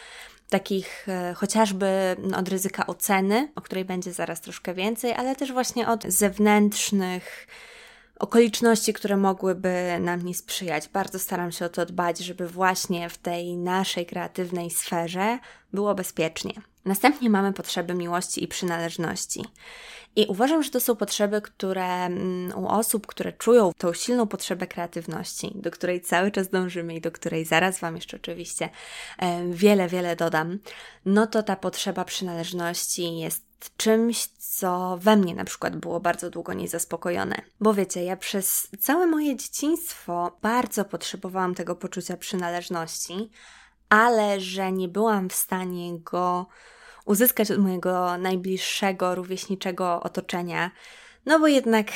takich 0.50 1.10
e, 1.10 1.34
chociażby 1.34 2.16
od 2.38 2.50
ryzyka 2.50 2.88
oceny, 2.88 3.52
o 3.56 3.62
której 3.62 3.86
będzie 3.86 4.14
zaraz 4.14 4.42
troszkę 4.42 4.74
więcej, 4.74 5.14
ale 5.14 5.36
też 5.36 5.52
właśnie 5.52 5.88
od 5.88 6.04
zewnętrznych 6.04 7.48
okoliczności, 8.22 8.94
które 8.94 9.18
mogłyby 9.18 9.98
nam 10.00 10.22
nie 10.22 10.36
sprzyjać. 10.36 10.88
Bardzo 10.88 11.20
staram 11.20 11.52
się 11.52 11.66
o 11.66 11.70
to 11.70 11.86
dbać, 11.86 12.20
żeby 12.20 12.48
właśnie 12.48 13.10
w 13.10 13.18
tej 13.18 13.58
naszej 13.58 14.06
kreatywnej 14.06 14.70
sferze 14.70 15.40
było 15.74 15.96
bezpiecznie. 15.96 16.54
Następnie 16.86 17.30
mamy 17.30 17.54
potrzeby 17.54 17.94
miłości 17.94 18.44
i 18.44 18.48
przynależności. 18.48 19.46
I 20.16 20.26
uważam, 20.30 20.64
że 20.64 20.70
to 20.70 20.80
są 20.80 20.96
potrzeby, 20.96 21.42
które 21.42 22.06
mm, 22.06 22.58
u 22.58 22.68
osób, 22.68 23.08
które 23.08 23.34
czują 23.34 23.72
tą 23.78 23.94
silną 23.94 24.28
potrzebę 24.28 24.68
kreatywności, 24.68 25.52
do 25.56 25.72
której 25.72 26.02
cały 26.02 26.32
czas 26.32 26.50
dążymy 26.50 26.96
i 26.96 27.02
do 27.02 27.12
której 27.12 27.46
zaraz 27.46 27.80
Wam 27.80 27.96
jeszcze 27.96 28.18
oczywiście 28.18 28.70
wiele, 29.50 29.88
wiele 29.88 30.16
dodam, 30.16 30.60
no 31.06 31.28
to 31.28 31.44
ta 31.44 31.56
potrzeba 31.56 32.06
przynależności 32.06 33.18
jest 33.18 33.51
czymś, 33.78 34.28
co 34.28 34.98
we 35.02 35.16
mnie 35.16 35.36
na 35.36 35.44
przykład 35.44 35.76
było 35.76 36.00
bardzo 36.00 36.30
długo 36.30 36.54
niezaspokojone. 36.54 37.42
Bo 37.60 37.74
wiecie, 37.74 38.04
ja 38.04 38.18
przez 38.18 38.68
całe 38.80 39.08
moje 39.08 39.36
dzieciństwo 39.36 40.38
bardzo 40.42 40.86
potrzebowałam 40.86 41.56
tego 41.56 41.76
poczucia 41.76 42.18
przynależności, 42.18 43.32
ale 43.90 44.40
że 44.40 44.72
nie 44.72 44.88
byłam 44.88 45.30
w 45.30 45.34
stanie 45.34 46.00
go 46.00 46.46
uzyskać 47.06 47.52
od 47.52 47.58
mojego 47.58 48.18
najbliższego, 48.18 49.16
rówieśniczego 49.16 50.04
otoczenia. 50.04 50.72
No 51.26 51.40
bo 51.40 51.48
jednak, 51.48 51.88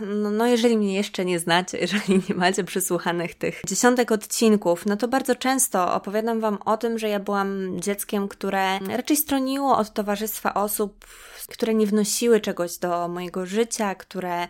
no, 0.00 0.30
no, 0.30 0.46
jeżeli 0.46 0.76
mnie 0.76 0.94
jeszcze 0.94 1.24
nie 1.24 1.38
znacie, 1.38 1.78
jeżeli 1.84 2.22
nie 2.28 2.34
macie 2.34 2.64
przysłuchanych 2.64 3.34
tych 3.34 3.60
dziesiątek 3.66 4.12
odcinków, 4.12 4.86
no 4.86 4.96
to 4.96 5.08
bardzo 5.08 5.34
często 5.34 5.94
opowiadam 5.94 6.40
Wam 6.40 6.58
o 6.64 6.76
tym, 6.76 6.98
że 6.98 7.08
ja 7.08 7.20
byłam 7.20 7.80
dzieckiem, 7.80 8.28
które 8.28 8.78
raczej 8.78 9.16
stroniło 9.16 9.76
od 9.76 9.92
towarzystwa 9.92 10.54
osób, 10.54 11.04
które 11.48 11.74
nie 11.74 11.86
wnosiły 11.86 12.40
czegoś 12.40 12.78
do 12.78 13.08
mojego 13.08 13.46
życia, 13.46 13.94
które 13.94 14.48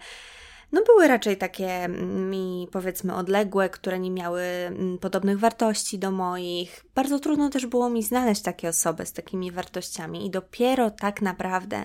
no 0.74 0.82
były 0.82 1.08
raczej 1.08 1.36
takie 1.36 1.88
mi 1.88 2.68
powiedzmy 2.72 3.14
odległe, 3.14 3.68
które 3.68 3.98
nie 3.98 4.10
miały 4.10 4.42
mm, 4.42 4.98
podobnych 4.98 5.38
wartości 5.38 5.98
do 5.98 6.10
moich. 6.10 6.84
Bardzo 6.94 7.18
trudno 7.18 7.50
też 7.50 7.66
było 7.66 7.90
mi 7.90 8.02
znaleźć 8.02 8.42
takie 8.42 8.68
osoby 8.68 9.06
z 9.06 9.12
takimi 9.12 9.50
wartościami 9.50 10.26
i 10.26 10.30
dopiero 10.30 10.90
tak 10.90 11.22
naprawdę 11.22 11.84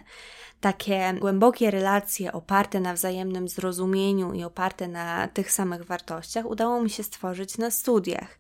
takie 0.62 1.14
głębokie 1.20 1.72
relacje 1.72 2.32
oparte 2.32 2.80
na 2.80 2.94
wzajemnym 2.94 3.48
zrozumieniu 3.48 4.34
i 4.34 4.44
oparte 4.44 4.88
na 4.88 5.28
tych 5.28 5.52
samych 5.52 5.86
wartościach 5.86 6.46
udało 6.46 6.82
mi 6.82 6.90
się 6.90 7.04
stworzyć 7.04 7.58
na 7.58 7.72
studiach. 7.72 8.40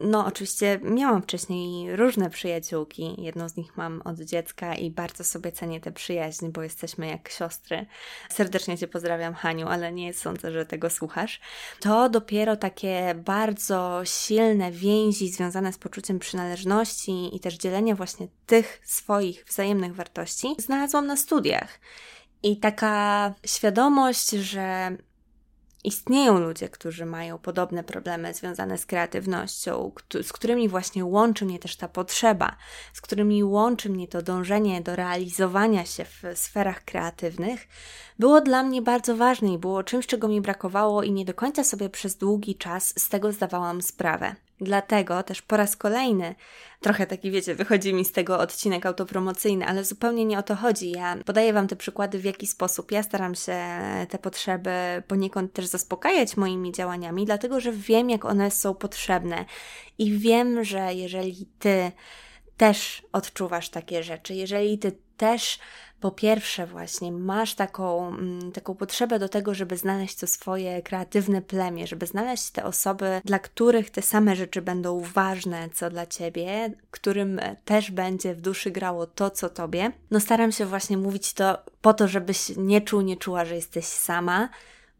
No, 0.00 0.26
oczywiście 0.26 0.80
miałam 0.82 1.22
wcześniej 1.22 1.96
różne 1.96 2.30
przyjaciółki. 2.30 3.14
Jedną 3.18 3.48
z 3.48 3.56
nich 3.56 3.76
mam 3.76 4.02
od 4.04 4.20
dziecka 4.20 4.74
i 4.74 4.90
bardzo 4.90 5.24
sobie 5.24 5.52
cenię 5.52 5.80
tę 5.80 5.92
przyjaźń, 5.92 6.48
bo 6.48 6.62
jesteśmy 6.62 7.06
jak 7.06 7.28
siostry. 7.28 7.86
Serdecznie 8.28 8.78
Cię 8.78 8.88
pozdrawiam, 8.88 9.34
Haniu, 9.34 9.68
ale 9.68 9.92
nie 9.92 10.14
sądzę, 10.14 10.52
że 10.52 10.66
tego 10.66 10.90
słuchasz. 10.90 11.40
To 11.80 12.08
dopiero 12.08 12.56
takie 12.56 13.14
bardzo 13.24 14.00
silne 14.04 14.72
więzi 14.72 15.28
związane 15.28 15.72
z 15.72 15.78
poczuciem 15.78 16.18
przynależności 16.18 17.36
i 17.36 17.40
też 17.40 17.54
dzielenia 17.54 17.94
właśnie 17.94 18.28
tych 18.46 18.80
swoich 18.84 19.44
wzajemnych 19.44 19.94
wartości 19.94 20.54
znalazłam 20.58 21.06
na 21.06 21.16
studiach. 21.16 21.80
I 22.42 22.56
taka 22.56 23.34
świadomość, 23.46 24.30
że 24.30 24.96
istnieją 25.86 26.38
ludzie, 26.38 26.68
którzy 26.68 27.06
mają 27.06 27.38
podobne 27.38 27.84
problemy 27.84 28.34
związane 28.34 28.78
z 28.78 28.86
kreatywnością, 28.86 29.92
z 30.22 30.32
którymi 30.32 30.68
właśnie 30.68 31.04
łączy 31.04 31.44
mnie 31.44 31.58
też 31.58 31.76
ta 31.76 31.88
potrzeba, 31.88 32.56
z 32.92 33.00
którymi 33.00 33.44
łączy 33.44 33.90
mnie 33.90 34.08
to 34.08 34.22
dążenie 34.22 34.80
do 34.80 34.96
realizowania 34.96 35.84
się 35.84 36.04
w 36.04 36.22
sferach 36.34 36.84
kreatywnych, 36.84 37.68
było 38.18 38.40
dla 38.40 38.62
mnie 38.62 38.82
bardzo 38.82 39.16
ważne 39.16 39.52
i 39.52 39.58
było 39.58 39.82
czymś, 39.82 40.06
czego 40.06 40.28
mi 40.28 40.40
brakowało 40.40 41.02
i 41.02 41.12
nie 41.12 41.24
do 41.24 41.34
końca 41.34 41.64
sobie 41.64 41.90
przez 41.90 42.16
długi 42.16 42.54
czas 42.54 43.00
z 43.00 43.08
tego 43.08 43.32
zdawałam 43.32 43.82
sprawę. 43.82 44.45
Dlatego 44.60 45.22
też 45.22 45.42
po 45.42 45.56
raz 45.56 45.76
kolejny, 45.76 46.34
trochę 46.80 47.06
taki 47.06 47.30
wiecie, 47.30 47.54
wychodzi 47.54 47.94
mi 47.94 48.04
z 48.04 48.12
tego 48.12 48.38
odcinek 48.38 48.86
autopromocyjny, 48.86 49.66
ale 49.66 49.84
zupełnie 49.84 50.24
nie 50.24 50.38
o 50.38 50.42
to 50.42 50.56
chodzi. 50.56 50.90
Ja 50.90 51.16
podaję 51.24 51.52
Wam 51.52 51.68
te 51.68 51.76
przykłady, 51.76 52.18
w 52.18 52.24
jaki 52.24 52.46
sposób 52.46 52.92
ja 52.92 53.02
staram 53.02 53.34
się 53.34 53.58
te 54.08 54.18
potrzeby 54.18 54.70
poniekąd 55.08 55.52
też 55.52 55.66
zaspokajać 55.66 56.36
moimi 56.36 56.72
działaniami, 56.72 57.24
dlatego 57.24 57.60
że 57.60 57.72
wiem, 57.72 58.10
jak 58.10 58.24
one 58.24 58.50
są 58.50 58.74
potrzebne 58.74 59.44
i 59.98 60.18
wiem, 60.18 60.64
że 60.64 60.94
jeżeli 60.94 61.46
Ty 61.58 61.92
też 62.56 63.02
odczuwasz 63.12 63.68
takie 63.68 64.02
rzeczy, 64.02 64.34
jeżeli 64.34 64.78
Ty 64.78 65.05
też 65.16 65.58
po 66.00 66.10
pierwsze 66.10 66.66
właśnie 66.66 67.12
masz 67.12 67.54
taką, 67.54 68.08
mm, 68.08 68.52
taką 68.52 68.74
potrzebę 68.74 69.18
do 69.18 69.28
tego, 69.28 69.54
żeby 69.54 69.76
znaleźć 69.76 70.16
to 70.16 70.26
swoje 70.26 70.82
kreatywne 70.82 71.42
plemię, 71.42 71.86
żeby 71.86 72.06
znaleźć 72.06 72.50
te 72.50 72.64
osoby, 72.64 73.20
dla 73.24 73.38
których 73.38 73.90
te 73.90 74.02
same 74.02 74.36
rzeczy 74.36 74.62
będą 74.62 75.00
ważne, 75.00 75.68
co 75.74 75.90
dla 75.90 76.06
ciebie, 76.06 76.72
którym 76.90 77.40
też 77.64 77.90
będzie 77.90 78.34
w 78.34 78.40
duszy 78.40 78.70
grało 78.70 79.06
to, 79.06 79.30
co 79.30 79.48
tobie. 79.48 79.92
No 80.10 80.20
staram 80.20 80.52
się 80.52 80.66
właśnie 80.66 80.96
mówić 80.96 81.32
to 81.32 81.58
po 81.80 81.94
to, 81.94 82.08
żebyś 82.08 82.52
nie 82.56 82.80
czuł, 82.80 83.00
nie 83.00 83.16
czuła, 83.16 83.44
że 83.44 83.54
jesteś 83.54 83.84
sama, 83.84 84.48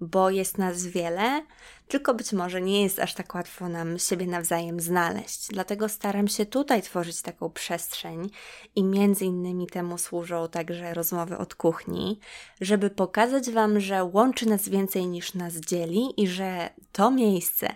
bo 0.01 0.31
jest 0.31 0.59
nas 0.59 0.87
wiele, 0.87 1.43
tylko 1.89 2.15
być 2.15 2.33
może 2.33 2.63
nie 2.63 2.83
jest 2.83 2.99
aż 2.99 3.15
tak 3.15 3.35
łatwo 3.35 3.69
nam 3.69 3.99
siebie 3.99 4.27
nawzajem 4.27 4.81
znaleźć. 4.81 5.49
Dlatego 5.49 5.89
staram 5.89 6.29
się 6.29 6.47
tutaj 6.47 6.83
tworzyć 6.83 7.23
taką 7.23 7.51
przestrzeń 7.51 8.31
i 8.75 8.85
między 8.85 9.25
innymi 9.25 9.67
temu 9.67 9.99
służą 9.99 10.49
także 10.49 10.95
rozmowy 10.95 11.39
od 11.39 11.55
kuchni, 11.55 12.19
żeby 12.61 12.91
pokazać 12.91 13.51
Wam, 13.51 13.81
że 13.81 14.05
łączy 14.05 14.49
nas 14.49 14.69
więcej 14.69 15.07
niż 15.07 15.35
nas 15.35 15.55
dzieli 15.55 16.23
i 16.23 16.29
że 16.29 16.71
to 16.93 17.11
miejsce, 17.11 17.69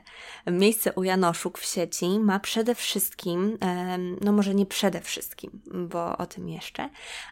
miejsce 0.47 0.93
u 0.93 1.03
Janoszuk 1.03 1.59
w 1.59 1.65
sieci 1.65 2.21
ma 2.21 2.41
przede 2.41 2.75
wszystkim, 2.75 3.59
no 4.21 4.33
może 4.33 4.55
nie 4.55 4.67
przede 4.67 5.01
wszystkim, 5.01 5.63
bo 5.89 6.17
o 6.17 6.27
tym 6.27 6.49
jeszcze, 6.49 6.91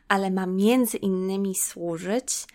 ale 0.08 0.30
ma 0.30 0.46
między 0.46 0.96
innymi 0.96 1.54
służyć 1.54 2.46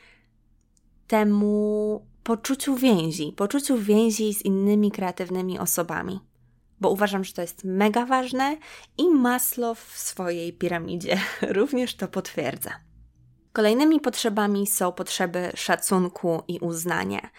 temu 1.08 2.13
poczuciu 2.24 2.76
więzi, 2.76 3.34
poczuciu 3.38 3.78
więzi 3.78 4.34
z 4.34 4.46
innymi 4.46 4.92
kreatywnymi 4.92 5.60
osobami. 5.60 6.20
Bo 6.80 6.90
uważam, 6.90 7.24
że 7.24 7.34
to 7.34 7.42
jest 7.42 7.64
mega 7.64 8.06
ważne 8.06 8.58
i 8.98 9.10
Maslow 9.10 9.80
w 9.80 10.00
swojej 10.00 10.54
piramidzie 10.54 11.18
również 11.58 11.96
to 11.96 12.08
potwierdza. 12.08 12.72
Kolejnymi 13.54 14.00
potrzebami 14.00 14.68
są 14.68 14.92
potrzeby 14.92 15.52
szacunku 15.56 16.44
i 16.48 16.60
uznania. 16.60 17.30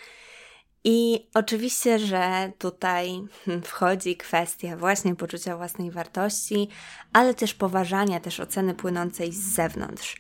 I 0.85 1.29
oczywiście, 1.35 1.99
że 1.99 2.53
tutaj 2.59 3.23
wchodzi 3.65 4.17
kwestia 4.17 4.77
właśnie 4.77 5.17
poczucia 5.17 5.57
własnej 5.57 5.91
wartości, 5.91 6.69
ale 7.13 7.35
też 7.35 7.55
poważania, 7.55 8.21
też 8.21 8.41
oceny 8.41 8.75
płynącej 8.75 9.33
z 9.33 9.55
zewnątrz. 9.55 10.17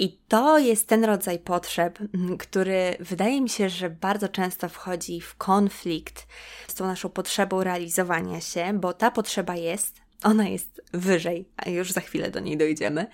I 0.00 0.18
to 0.28 0.58
jest 0.58 0.88
ten 0.88 1.04
rodzaj 1.04 1.38
potrzeb, 1.38 1.98
który 2.38 2.96
wydaje 3.00 3.40
mi 3.40 3.48
się, 3.48 3.68
że 3.68 3.90
bardzo 3.90 4.28
często 4.28 4.68
wchodzi 4.68 5.20
w 5.20 5.36
konflikt 5.36 6.26
z 6.68 6.74
tą 6.74 6.86
naszą 6.86 7.08
potrzebą 7.08 7.62
realizowania 7.64 8.40
się, 8.40 8.72
bo 8.72 8.92
ta 8.92 9.10
potrzeba 9.10 9.56
jest, 9.56 10.00
ona 10.22 10.48
jest 10.48 10.82
wyżej, 10.92 11.48
a 11.56 11.68
już 11.68 11.92
za 11.92 12.00
chwilę 12.00 12.30
do 12.30 12.40
niej 12.40 12.56
dojdziemy, 12.56 13.06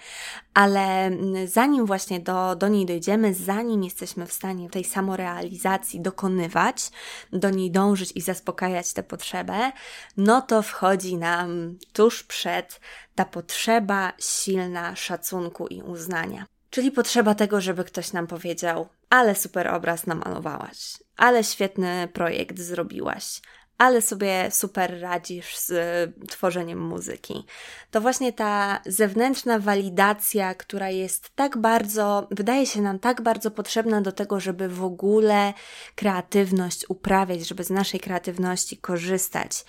ale 0.55 1.11
zanim 1.47 1.87
właśnie 1.87 2.21
do, 2.21 2.57
do 2.57 2.69
niej 2.69 2.87
dojdziemy, 2.87 3.35
zanim 3.35 3.85
jesteśmy 3.85 4.26
w 4.26 4.33
stanie 4.33 4.71
tej 4.71 4.85
samorealizacji 4.85 6.00
dokonywać, 6.00 6.90
do 7.33 7.50
niej 7.50 7.71
dążyć 7.71 8.12
i 8.14 8.21
zaspokajać 8.21 8.93
tę 8.93 9.02
potrzebę, 9.02 9.73
no 10.17 10.43
to 10.43 10.63
wchodzi 10.63 11.17
nam 11.17 11.78
tuż 11.93 12.23
przed 12.23 12.80
ta 13.15 13.25
potrzeba 13.25 14.13
silna 14.19 14.97
szacunku 14.97 15.67
i 15.67 15.82
uznania. 15.82 16.47
Czyli 16.76 16.91
potrzeba 16.91 17.34
tego, 17.34 17.60
żeby 17.60 17.84
ktoś 17.84 18.12
nam 18.12 18.26
powiedział: 18.26 18.89
Ale 19.10 19.34
super 19.34 19.69
obraz 19.69 20.06
namalowałaś, 20.06 20.99
ale 21.17 21.45
świetny 21.45 22.08
projekt 22.12 22.58
zrobiłaś, 22.58 23.41
ale 23.78 24.02
sobie 24.02 24.50
super 24.50 25.00
radzisz 25.00 25.56
z 25.56 25.71
y, 25.71 26.26
tworzeniem 26.26 26.80
muzyki. 26.80 27.45
To 27.91 28.00
właśnie 28.00 28.32
ta 28.32 28.80
zewnętrzna 28.86 29.58
walidacja, 29.58 30.54
która 30.54 30.91
jest 30.91 31.30
tak 31.34 31.58
bardzo, 31.58 32.28
wydaje 32.30 32.67
się 32.67 32.82
nam 32.82 32.99
tak 32.99 33.23
bardzo 33.23 33.50
potrzebna 33.50 34.00
do 34.00 34.12
tego, 34.12 34.41
żeby 34.41 34.69
w 34.69 34.84
ogóle 34.84 35.52
kreatywność 35.95 36.84
uprawiać, 36.89 37.49
żeby 37.49 37.65
z 37.65 37.71
naszej 37.71 38.00
kreatywności 38.00 38.76
korzystać 38.76 39.65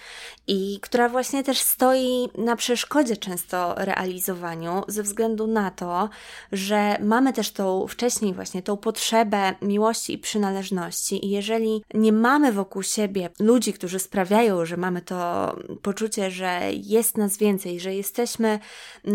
i 0.48 0.80
która 0.82 1.10
właśnie 1.10 1.44
też 1.44 1.60
stoi 1.60 2.30
na 2.38 2.56
przeszkodzie 2.56 3.18
często 3.18 3.76
realizowaniu 3.78 4.84
ze 4.88 5.04
względu 5.04 5.48
na 5.48 5.72
to, 5.72 6.10
że 6.52 6.98
mamy 7.02 7.34
też 7.34 7.52
tą 7.52 7.88
wcześniej 7.88 8.34
właśnie 8.34 8.62
tą 8.64 8.78
potrzebę 8.78 9.54
miłości 9.62 10.14
i 10.14 10.18
przynależności 10.18 11.26
i 11.26 11.30
jeżeli 11.30 11.84
nie 11.94 12.12
mamy 12.12 12.52
wokół 12.52 12.84
siebie 12.84 13.30
ludzi, 13.40 13.74
którzy 13.74 13.97
którzy 13.98 14.08
sprawiają, 14.08 14.66
że 14.66 14.78
mamy 14.78 15.02
to 15.02 15.56
poczucie, 15.82 16.32
że 16.32 16.62
jest 16.74 17.18
nas 17.18 17.38
więcej, 17.38 17.80
że 17.80 17.96
jesteśmy, 17.96 18.60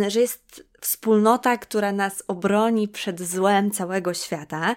że 0.09 0.21
jest 0.21 0.65
wspólnota, 0.81 1.57
która 1.57 1.93
nas 1.93 2.23
obroni 2.29 2.89
przed 2.89 3.21
złem 3.21 3.71
całego 3.71 4.15
świata. 4.15 4.77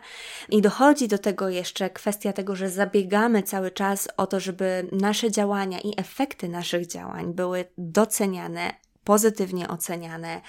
I 0.50 0.62
dochodzi 0.62 1.08
do 1.08 1.18
tego 1.18 1.50
jeszcze 1.50 1.90
kwestia 1.90 2.34
tego, 2.34 2.56
że 2.56 2.70
zabiegamy 2.70 3.44
cały 3.44 3.72
czas 3.72 4.08
o 4.18 4.28
to, 4.28 4.40
żeby 4.40 4.88
nasze 4.92 5.32
działania 5.32 5.80
i 5.80 5.94
efekty 5.98 6.50
naszych 6.50 6.88
działań 6.88 7.34
były 7.34 7.66
doceniane, 7.78 8.74
pozytywnie 9.04 9.68
oceniane 9.68 10.42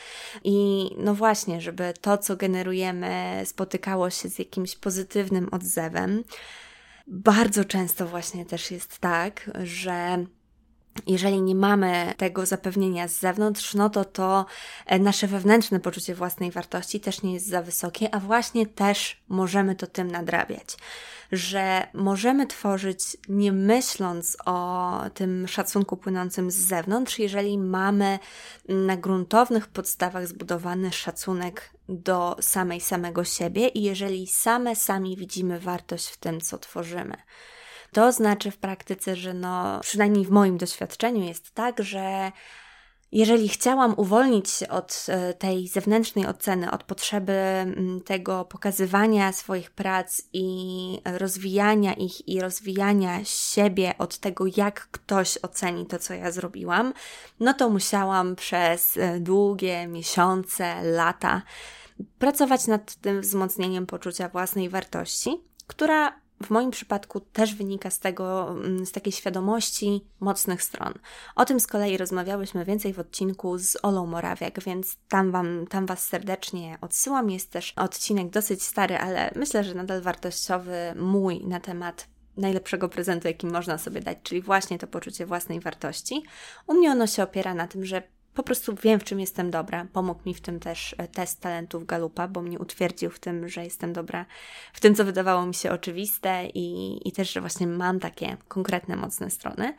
i 0.45 0.91
no 0.99 1.15
właśnie, 1.15 1.61
żeby 1.61 1.95
to, 2.01 2.19
co 2.19 2.37
generujemy, 2.37 3.43
spotykało 3.45 4.11
się 4.11 4.29
z 4.29 4.39
jakimś 4.39 4.77
pozytywnym 4.77 5.49
odzewem. 5.53 6.25
Bardzo 7.07 7.65
często 7.65 8.07
właśnie 8.07 8.47
też 8.47 8.71
jest 8.71 8.99
tak, 8.99 9.51
że 9.63 10.27
jeżeli 11.07 11.43
nie 11.43 11.55
mamy 11.55 12.15
tego 12.17 12.47
zapewnienia 12.47 13.09
z 13.09 13.19
zewnątrz, 13.19 13.75
no 13.75 13.91
to 13.91 14.05
to 14.05 14.47
e, 14.87 14.99
nasze 14.99 15.27
wewnętrzne 15.27 15.81
poczucie 15.81 16.15
własnej 16.15 16.51
wartości 16.51 17.01
też 17.01 17.23
nie 17.23 17.35
jest 17.35 17.47
za 17.47 17.63
wysokie, 17.63 18.15
a 18.15 18.21
właśnie 18.21 18.67
też 18.67 19.23
możemy 19.29 19.75
to 19.75 19.87
tym 19.87 20.11
nadrabiać 20.11 20.77
że 21.33 21.87
możemy 21.95 22.47
tworzyć 22.47 23.17
nie 23.29 23.53
myśląc 23.53 24.37
o 24.47 25.01
tym 25.15 25.49
szacunku 25.49 25.97
płynącym 25.97 26.51
z 26.51 26.55
zewnątrz, 26.55 27.19
jeżeli 27.19 27.59
mamy 27.59 28.19
na 28.69 28.97
gruntownych 28.97 29.67
podstawach 29.67 30.27
zbudowany 30.27 30.93
szacunek 30.93 31.71
do 31.89 32.37
samej 32.41 32.81
samego 32.81 33.25
siebie 33.25 33.69
i 33.69 33.83
jeżeli 33.83 34.27
same 34.27 34.77
sami 34.77 35.17
widzimy 35.17 35.61
wartość 35.61 36.09
w 36.09 36.17
tym, 36.17 36.41
co 36.41 36.59
tworzymy. 36.59 37.17
To 37.93 38.13
znaczy 38.13 38.51
w 38.51 38.59
praktyce, 38.59 39.17
że 39.17 39.35
no, 39.35 39.81
przynajmniej 39.81 40.25
w 40.25 40.31
moim 40.31 40.59
doświadczeniu 40.59 41.25
jest 41.25 41.51
tak, 41.51 41.83
że 41.83 42.33
jeżeli 43.13 43.49
chciałam 43.49 43.95
uwolnić 43.97 44.51
się 44.51 44.69
od 44.69 45.07
e, 45.09 45.35
tej 45.35 45.69
zewnętrznej 45.69 46.27
oceny, 46.27 46.71
od 46.71 46.83
potrzeby 46.85 47.37
tego 48.05 48.45
pokazywania 48.45 49.33
swoich 49.33 49.71
prac 49.71 50.23
i 50.33 51.01
rozwijania 51.05 51.95
ich 51.95 52.29
i 52.29 52.41
rozwijania 52.41 53.21
siebie 53.25 53.95
od 53.99 54.19
tego, 54.19 54.45
jak 54.57 54.89
ktoś 54.91 55.39
oceni 55.43 55.87
to, 55.87 55.99
co 55.99 56.15
ja 56.15 56.31
zrobiłam, 56.31 56.93
no 57.41 57.55
to 57.55 57.71
musiałam 57.71 58.37
przez 58.37 58.97
e, 58.97 59.21
długie 59.21 59.87
miesiące, 59.87 60.83
lata 60.83 61.43
pracować 62.19 62.67
nad 62.67 62.95
tym 62.95 63.21
wzmocnieniem 63.21 63.87
poczucia 63.87 64.29
własnej 64.29 64.69
wartości, 64.69 65.41
która 65.67 66.26
w 66.43 66.51
moim 66.51 66.71
przypadku 66.71 67.21
też 67.21 67.55
wynika 67.55 67.91
z 67.91 67.99
tego, 67.99 68.51
mm, 68.51 68.87
z 68.87 68.93
takiej 68.93 69.13
świadomości 69.13 70.05
mocnych 70.21 70.63
stron. 70.63 70.95
O 71.37 71.45
tym 71.45 71.61
z 71.61 71.67
kolei 71.67 71.97
rozmawiałyśmy 71.97 72.65
więcej 72.65 72.93
w 72.93 72.99
odcinku 72.99 73.59
z 73.59 73.77
Olą 73.83 74.07
Morawiak, 74.07 74.61
więc 74.61 74.97
tam, 75.09 75.31
wam, 75.31 75.67
tam 75.67 75.87
Was 75.87 76.07
serdecznie 76.07 76.79
odsyłam. 76.81 77.31
Jest 77.31 77.51
też 77.51 77.73
odcinek 77.77 78.31
dosyć 78.31 78.63
stary, 78.63 78.99
ale 78.99 79.31
myślę, 79.37 79.65
że 79.65 79.75
nadal 79.75 80.03
wartościowy 80.03 80.95
mój 80.97 81.47
na 81.47 81.61
temat 81.61 82.09
najlepszego 82.37 82.89
prezentu, 82.89 83.29
jaki 83.29 83.47
można 83.47 83.79
sobie 83.79 84.01
dać, 84.01 84.19
czyli 84.23 84.43
właśnie 84.43 84.79
to 84.79 84.87
poczucie 84.87 85.27
własnej 85.27 85.61
wartości. 85.61 86.23
U 86.67 86.75
mnie 86.75 86.91
ono 86.91 87.07
się 87.07 87.23
opiera 87.23 87.55
na 87.55 87.69
tym, 87.69 87.85
że 87.85 88.03
po 88.37 88.43
prostu 88.43 88.75
wiem, 88.83 89.01
w 89.01 89.05
czym 89.05 89.21
jestem 89.21 89.51
dobra. 89.51 89.87
Pomógł 89.93 90.21
mi 90.27 90.35
w 90.35 90.41
tym 90.41 90.61
też 90.61 90.95
e, 90.99 91.09
test 91.09 91.41
talentów 91.41 91.87
Galupa, 91.87 92.29
bo 92.29 92.43
mnie 92.43 92.59
utwierdził 92.59 93.11
w 93.11 93.19
tym, 93.19 93.49
że 93.49 93.65
jestem 93.65 93.93
dobra 93.93 94.27
w 94.73 94.81
tym, 94.81 94.95
co 94.95 95.05
wydawało 95.05 95.47
mi 95.47 95.55
się 95.55 95.71
oczywiste 95.71 96.47
i, 96.47 96.99
i 97.09 97.13
też, 97.13 97.33
że 97.33 97.41
właśnie 97.41 97.67
mam 97.67 98.01
takie 98.01 98.37
konkretne, 98.49 98.97
mocne 98.97 99.31
strony. 99.31 99.75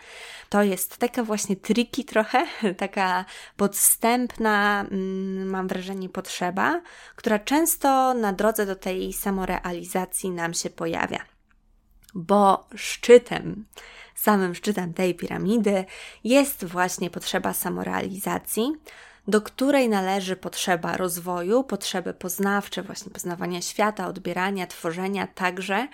To 0.50 0.64
jest 0.64 0.98
taka 0.98 1.24
właśnie 1.24 1.56
triki 1.56 2.06
trochę, 2.06 2.48
taka 2.78 3.26
podstępna, 3.58 4.86
mm, 4.92 5.50
mam 5.50 5.68
wrażenie, 5.68 6.10
potrzeba, 6.10 6.82
która 7.16 7.40
często 7.40 8.14
na 8.14 8.34
drodze 8.34 8.66
do 8.66 8.76
tej 8.76 9.14
samorealizacji 9.14 10.30
nam 10.30 10.54
się 10.54 10.70
pojawia. 10.70 11.37
Bo 12.18 12.68
szczytem 12.76 13.66
samym 14.16 14.56
szczytem 14.56 14.94
tej 14.94 15.16
piramidy 15.16 15.86
jest 16.24 16.66
właśnie 16.66 17.10
potrzeba 17.10 17.54
samorealizacji, 17.54 18.72
do 19.28 19.42
której 19.42 19.90
należy 19.90 20.36
potrzeba 20.36 20.98
rozwoju, 20.98 21.64
potrzeby 21.64 22.14
poznawcze, 22.14 22.84
właśnie 22.84 23.12
poznawania 23.12 23.62
świata, 23.62 24.08
odbierania, 24.08 24.68
tworzenia 24.68 25.28
także, 25.28 25.88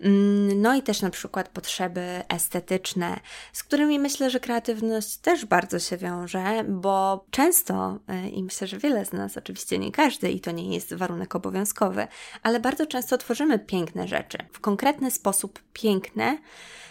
mm, 0.00 0.62
no 0.62 0.74
i 0.74 0.82
też 0.82 1.02
na 1.02 1.10
przykład 1.10 1.48
potrzeby 1.48 2.22
estetyczne, 2.28 3.20
z 3.52 3.62
którymi 3.64 3.98
myślę, 3.98 4.30
że 4.30 4.40
kreatywność 4.40 5.16
też 5.16 5.44
bardzo 5.44 5.78
się 5.78 5.96
wiąże, 5.96 6.64
bo 6.68 7.24
często, 7.30 7.98
y, 8.26 8.28
i 8.28 8.42
myślę, 8.42 8.66
że 8.66 8.78
wiele 8.78 9.04
z 9.04 9.12
nas, 9.12 9.36
oczywiście 9.36 9.78
nie 9.78 9.92
każdy, 9.92 10.30
i 10.30 10.40
to 10.40 10.50
nie 10.50 10.74
jest 10.74 10.94
warunek 10.94 11.34
obowiązkowy, 11.34 12.06
ale 12.42 12.60
bardzo 12.60 12.86
często 12.86 13.18
tworzymy 13.18 13.58
piękne 13.58 14.08
rzeczy, 14.08 14.38
w 14.52 14.60
konkretny 14.60 15.10
sposób 15.10 15.60
piękne, 15.72 16.38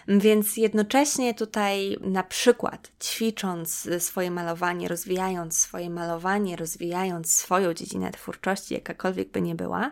więc 0.07 0.57
jednocześnie 0.57 1.33
tutaj 1.33 1.97
na 2.01 2.23
przykład 2.23 2.91
ćwicząc 3.03 3.89
swoje 3.99 4.31
malowanie, 4.31 4.87
rozwijając 4.87 5.57
swoje 5.57 5.86
malowanie, 5.89 6.55
rozwijając 6.55 7.35
swoją 7.35 7.73
dziedzinę 7.73 8.11
twórczości, 8.11 8.73
jakakolwiek 8.73 9.31
by 9.31 9.41
nie 9.41 9.55
była, 9.55 9.91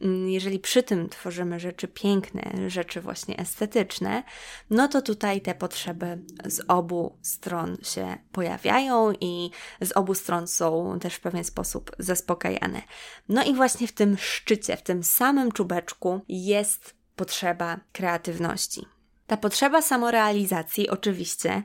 mm, 0.00 0.28
jeżeli 0.28 0.58
przy 0.58 0.82
tym 0.82 1.08
tworzymy 1.08 1.60
rzeczy 1.60 1.88
piękne, 1.88 2.70
rzeczy 2.70 3.00
właśnie 3.00 3.38
estetyczne, 3.38 4.22
no 4.70 4.88
to 4.88 5.02
tutaj 5.02 5.40
te 5.40 5.54
potrzeby 5.54 6.18
z 6.44 6.60
obu 6.68 7.18
stron 7.22 7.76
się 7.82 8.18
pojawiają 8.32 9.12
i 9.20 9.50
z 9.80 9.92
obu 9.92 10.14
stron 10.14 10.46
są 10.46 10.98
też 11.00 11.14
w 11.14 11.20
pewien 11.20 11.44
sposób 11.44 11.90
zaspokajane. 11.98 12.82
No 13.28 13.44
i 13.44 13.54
właśnie 13.54 13.86
w 13.86 13.92
tym 13.92 14.16
szczycie, 14.18 14.76
w 14.76 14.82
tym 14.82 15.04
samym 15.04 15.52
czubeczku 15.52 16.20
jest 16.28 16.94
potrzeba 17.16 17.80
kreatywności. 17.92 18.86
Ta 19.26 19.36
potrzeba 19.36 19.82
samorealizacji 19.82 20.88
oczywiście 20.88 21.62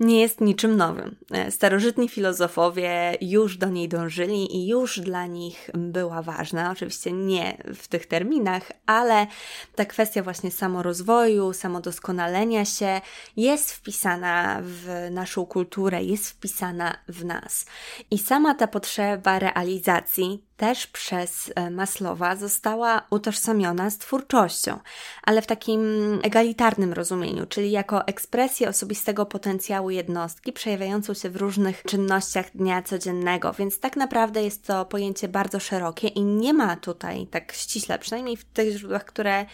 nie 0.00 0.20
jest 0.20 0.40
niczym 0.40 0.76
nowym. 0.76 1.16
E, 1.30 1.50
starożytni 1.50 2.08
filozofowie 2.08 3.16
już 3.20 3.56
do 3.56 3.68
niej 3.68 3.88
dążyli 3.88 4.56
i 4.56 4.68
już 4.68 5.00
dla 5.00 5.26
nich 5.26 5.70
była 5.74 6.22
ważna. 6.22 6.70
Oczywiście 6.70 7.12
nie 7.12 7.56
w 7.74 7.88
tych 7.88 8.06
terminach, 8.06 8.72
ale 8.86 9.26
ta 9.74 9.84
kwestia 9.84 10.22
właśnie 10.22 10.50
samorozwoju, 10.50 11.52
samodoskonalenia 11.52 12.64
się 12.64 13.00
jest 13.36 13.72
wpisana 13.72 14.60
w 14.62 15.08
naszą 15.10 15.46
kulturę, 15.46 16.04
jest 16.04 16.30
wpisana 16.30 16.96
w 17.08 17.24
nas. 17.24 17.66
I 18.10 18.18
sama 18.18 18.54
ta 18.54 18.66
potrzeba 18.66 19.38
realizacji 19.38 20.44
też 20.56 20.86
przez 20.86 21.52
e, 21.54 21.70
Maslowa 21.70 22.36
została 22.36 23.06
utożsamiona 23.10 23.90
z 23.90 23.98
twórczością, 23.98 24.78
ale 25.22 25.42
w 25.42 25.46
takim 25.46 25.80
egalitarnym 26.22 26.92
rozumieniu, 26.92 27.46
czyli 27.46 27.70
jako 27.70 28.06
ekspresję 28.06 28.68
osobistego 28.68 29.26
potencjału 29.26 29.83
jednostki, 29.90 30.52
przejawiającą 30.52 31.14
się 31.14 31.30
w 31.30 31.36
różnych 31.36 31.82
czynnościach 31.82 32.50
dnia 32.54 32.82
codziennego, 32.82 33.52
więc 33.52 33.80
tak 33.80 33.96
naprawdę 33.96 34.42
jest 34.42 34.66
to 34.66 34.84
pojęcie 34.84 35.28
bardzo 35.28 35.60
szerokie 35.60 36.08
i 36.08 36.22
nie 36.22 36.54
ma 36.54 36.76
tutaj 36.76 37.26
tak 37.26 37.52
ściśle, 37.52 37.98
przynajmniej 37.98 38.36
w 38.36 38.44
tych 38.44 38.76
źródłach, 38.76 39.04
które 39.04 39.46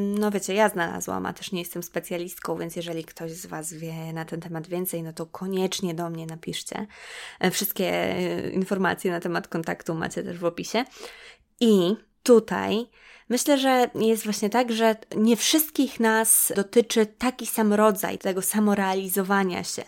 no 0.00 0.30
wiecie, 0.30 0.54
ja 0.54 0.68
znalazłam, 0.68 1.26
a 1.26 1.32
też 1.32 1.52
nie 1.52 1.58
jestem 1.58 1.82
specjalistką, 1.82 2.58
więc 2.58 2.76
jeżeli 2.76 3.04
ktoś 3.04 3.32
z 3.32 3.46
Was 3.46 3.72
wie 3.72 4.12
na 4.12 4.24
ten 4.24 4.40
temat 4.40 4.66
więcej, 4.66 5.02
no 5.02 5.12
to 5.12 5.26
koniecznie 5.26 5.94
do 5.94 6.10
mnie 6.10 6.26
napiszcie. 6.26 6.86
E, 7.40 7.50
wszystkie 7.50 7.86
e, 7.86 8.50
informacje 8.50 9.10
na 9.10 9.20
temat 9.20 9.48
kontaktu 9.48 9.94
macie 9.94 10.22
też 10.22 10.38
w 10.38 10.44
opisie. 10.44 10.84
I 11.60 11.96
tutaj 12.22 12.86
myślę, 13.28 13.58
że 13.58 13.90
jest 13.94 14.24
właśnie 14.24 14.50
tak, 14.50 14.72
że 14.72 14.96
nie 15.16 15.36
wszystkich 15.36 16.00
nas 16.00 16.52
dotyczy 16.56 17.06
taki 17.06 17.46
sam 17.46 17.72
rodzaj 17.72 18.18
tego 18.18 18.42
samorealizowania 18.42 19.64
się 19.64 19.84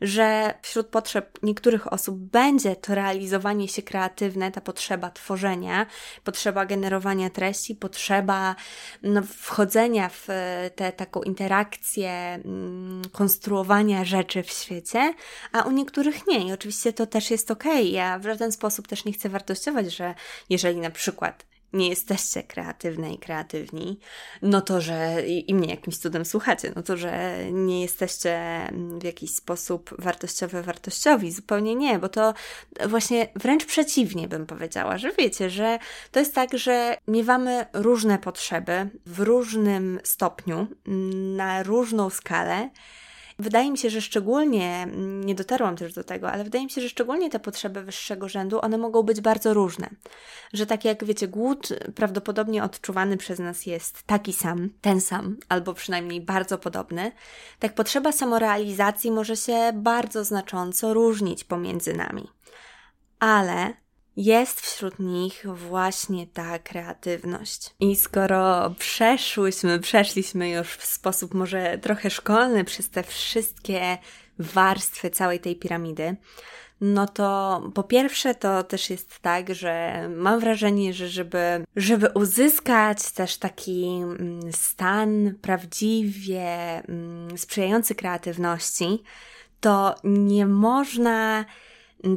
że 0.00 0.54
wśród 0.62 0.86
potrzeb 0.86 1.38
niektórych 1.42 1.92
osób 1.92 2.18
będzie 2.18 2.76
to 2.76 2.94
realizowanie 2.94 3.68
się 3.68 3.82
kreatywne, 3.82 4.50
ta 4.50 4.60
potrzeba 4.60 5.10
tworzenia, 5.10 5.86
potrzeba 6.24 6.66
generowania 6.66 7.30
treści, 7.30 7.74
potrzeba 7.74 8.56
no, 9.02 9.22
wchodzenia 9.22 10.08
w 10.08 10.26
tę 10.76 10.92
taką 10.92 11.22
interakcję, 11.22 12.10
mm, 12.44 13.02
konstruowania 13.12 14.04
rzeczy 14.04 14.42
w 14.42 14.50
świecie, 14.50 15.14
a 15.52 15.62
u 15.62 15.70
niektórych 15.70 16.26
nie. 16.26 16.48
I 16.48 16.52
oczywiście 16.52 16.92
to 16.92 17.06
też 17.06 17.30
jest. 17.30 17.50
Okay. 17.50 17.82
Ja 17.82 18.18
w 18.18 18.24
żaden 18.24 18.52
sposób 18.52 18.88
też 18.88 19.04
nie 19.04 19.12
chcę 19.12 19.28
wartościować, 19.28 19.94
że 19.94 20.14
jeżeli 20.48 20.80
na 20.80 20.90
przykład 20.90 21.46
nie 21.72 21.88
jesteście 21.88 22.42
kreatywne 22.42 23.12
i 23.12 23.18
kreatywni, 23.18 23.98
no 24.42 24.60
to, 24.60 24.80
że 24.80 25.22
i, 25.26 25.54
mnie 25.54 25.68
jakimś 25.68 25.98
cudem 25.98 26.24
słuchacie, 26.24 26.72
no 26.76 26.82
to, 26.82 26.96
że 26.96 27.36
nie 27.52 27.82
jesteście 27.82 28.40
w 29.00 29.04
jakiś 29.04 29.34
sposób 29.34 29.94
wartościowe, 29.98 30.62
wartościowi. 30.62 31.32
Zupełnie 31.32 31.74
nie, 31.74 31.98
bo 31.98 32.08
to 32.08 32.34
właśnie 32.88 33.28
wręcz 33.34 33.64
przeciwnie 33.64 34.28
bym 34.28 34.46
powiedziała, 34.46 34.98
że 34.98 35.12
wiecie, 35.12 35.50
że 35.50 35.78
to 36.10 36.20
jest 36.20 36.34
tak, 36.34 36.58
że 36.58 36.96
miewamy 37.08 37.66
różne 37.72 38.18
potrzeby 38.18 38.90
w 39.06 39.20
różnym 39.20 40.00
stopniu, 40.04 40.66
na 41.36 41.62
różną 41.62 42.10
skalę 42.10 42.70
Wydaje 43.40 43.70
mi 43.70 43.78
się, 43.78 43.90
że 43.90 44.00
szczególnie, 44.00 44.82
mm, 44.82 45.24
nie 45.24 45.34
dotarłam 45.34 45.76
też 45.76 45.94
do 45.94 46.04
tego, 46.04 46.32
ale 46.32 46.44
wydaje 46.44 46.64
mi 46.64 46.70
się, 46.70 46.80
że 46.80 46.88
szczególnie 46.88 47.30
te 47.30 47.40
potrzeby 47.40 47.82
wyższego 47.82 48.28
rzędu, 48.28 48.60
one 48.60 48.78
mogą 48.78 49.02
być 49.02 49.20
bardzo 49.20 49.54
różne. 49.54 49.90
Że 50.52 50.66
tak 50.66 50.84
jak 50.84 51.04
wiecie, 51.04 51.28
głód 51.28 51.68
prawdopodobnie 51.94 52.64
odczuwany 52.64 53.16
przez 53.16 53.38
nas 53.38 53.66
jest 53.66 54.02
taki 54.02 54.32
sam, 54.32 54.70
ten 54.80 55.00
sam, 55.00 55.36
albo 55.48 55.74
przynajmniej 55.74 56.20
bardzo 56.20 56.58
podobny, 56.58 57.12
tak 57.58 57.74
potrzeba 57.74 58.12
samorealizacji 58.12 59.10
może 59.10 59.36
się 59.36 59.72
bardzo 59.74 60.24
znacząco 60.24 60.94
różnić 60.94 61.44
pomiędzy 61.44 61.94
nami. 61.94 62.28
Ale 63.18 63.74
jest 64.24 64.60
wśród 64.60 64.98
nich 64.98 65.44
właśnie 65.54 66.26
ta 66.26 66.58
kreatywność. 66.58 67.70
I 67.80 67.96
skoro 67.96 68.74
przeszłyśmy, 68.78 69.78
przeszliśmy 69.78 70.50
już 70.50 70.68
w 70.68 70.84
sposób 70.86 71.34
może 71.34 71.78
trochę 71.78 72.10
szkolny 72.10 72.64
przez 72.64 72.90
te 72.90 73.02
wszystkie 73.02 73.98
warstwy 74.38 75.10
całej 75.10 75.40
tej 75.40 75.56
piramidy, 75.56 76.16
no 76.80 77.06
to 77.06 77.62
po 77.74 77.82
pierwsze 77.82 78.34
to 78.34 78.62
też 78.62 78.90
jest 78.90 79.18
tak, 79.18 79.54
że 79.54 80.08
mam 80.16 80.40
wrażenie, 80.40 80.94
że 80.94 81.08
żeby, 81.08 81.64
żeby 81.76 82.08
uzyskać 82.14 83.10
też 83.10 83.36
taki 83.36 83.84
mm, 83.84 84.40
stan 84.52 85.34
prawdziwie 85.42 86.82
mm, 86.88 87.38
sprzyjający 87.38 87.94
kreatywności, 87.94 89.02
to 89.60 89.94
nie 90.04 90.46
można 90.46 91.44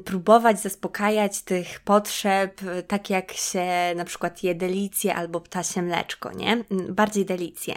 próbować 0.06 0.60
zaspokajać 0.60 1.42
tych 1.42 1.80
potrzeb, 1.80 2.62
tak 2.88 3.10
jak 3.10 3.32
się 3.32 3.66
na 3.96 4.06
przykład 4.06 4.44
je 4.44 4.56
delicje 4.56 5.16
albo 5.16 5.42
ptasie 5.42 5.82
mleczko, 5.82 6.32
nie? 6.32 6.64
Bardziej 6.90 7.26
delicje. 7.26 7.76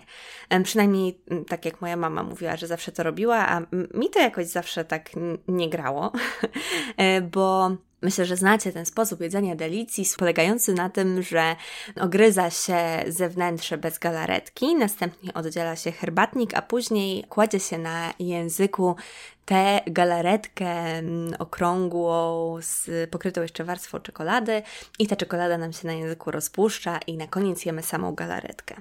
Przynajmniej 0.65 1.21
tak 1.49 1.65
jak 1.65 1.81
moja 1.81 1.97
mama 1.97 2.23
mówiła, 2.23 2.57
że 2.57 2.67
zawsze 2.67 2.93
to 2.93 3.03
robiła, 3.03 3.49
a 3.49 3.61
mi 3.95 4.11
to 4.11 4.21
jakoś 4.21 4.47
zawsze 4.47 4.85
tak 4.85 5.11
nie 5.49 5.71
grało, 5.71 6.13
e, 6.97 7.21
bo 7.21 7.71
Myślę, 8.03 8.27
że 8.27 8.37
znacie 8.37 8.73
ten 8.73 8.87
sposób 8.87 9.21
jedzenia 9.21 9.57
delicji, 9.57 10.05
polegający 10.19 10.75
na 10.75 10.91
tym, 10.91 11.23
że 11.23 11.57
ogryza 12.01 12.51
się 12.51 12.77
zewnętrzne 13.09 13.79
bez 13.79 13.99
galaretki, 13.99 14.75
następnie 14.75 15.35
oddziela 15.35 15.77
się 15.77 15.93
herbatnik, 15.93 16.55
a 16.55 16.63
później 16.63 17.25
kładzie 17.25 17.61
się 17.61 17.79
na 17.79 18.15
języku 18.19 18.97
tę 19.47 19.81
galaretkę 19.87 20.67
mm, 20.67 21.35
okrągłą, 21.39 22.57
z, 22.61 23.11
pokrytą 23.11 23.43
jeszcze 23.43 23.65
warstwą 23.65 24.01
czekolady 24.01 24.63
i 24.99 25.07
ta 25.07 25.17
czekolada 25.17 25.59
nam 25.59 25.73
się 25.73 25.87
na 25.87 25.93
języku 25.93 26.31
rozpuszcza 26.31 26.99
i 27.07 27.17
na 27.17 27.27
koniec 27.27 27.65
jemy 27.65 27.83
samą 27.83 28.15
galaretkę. 28.15 28.75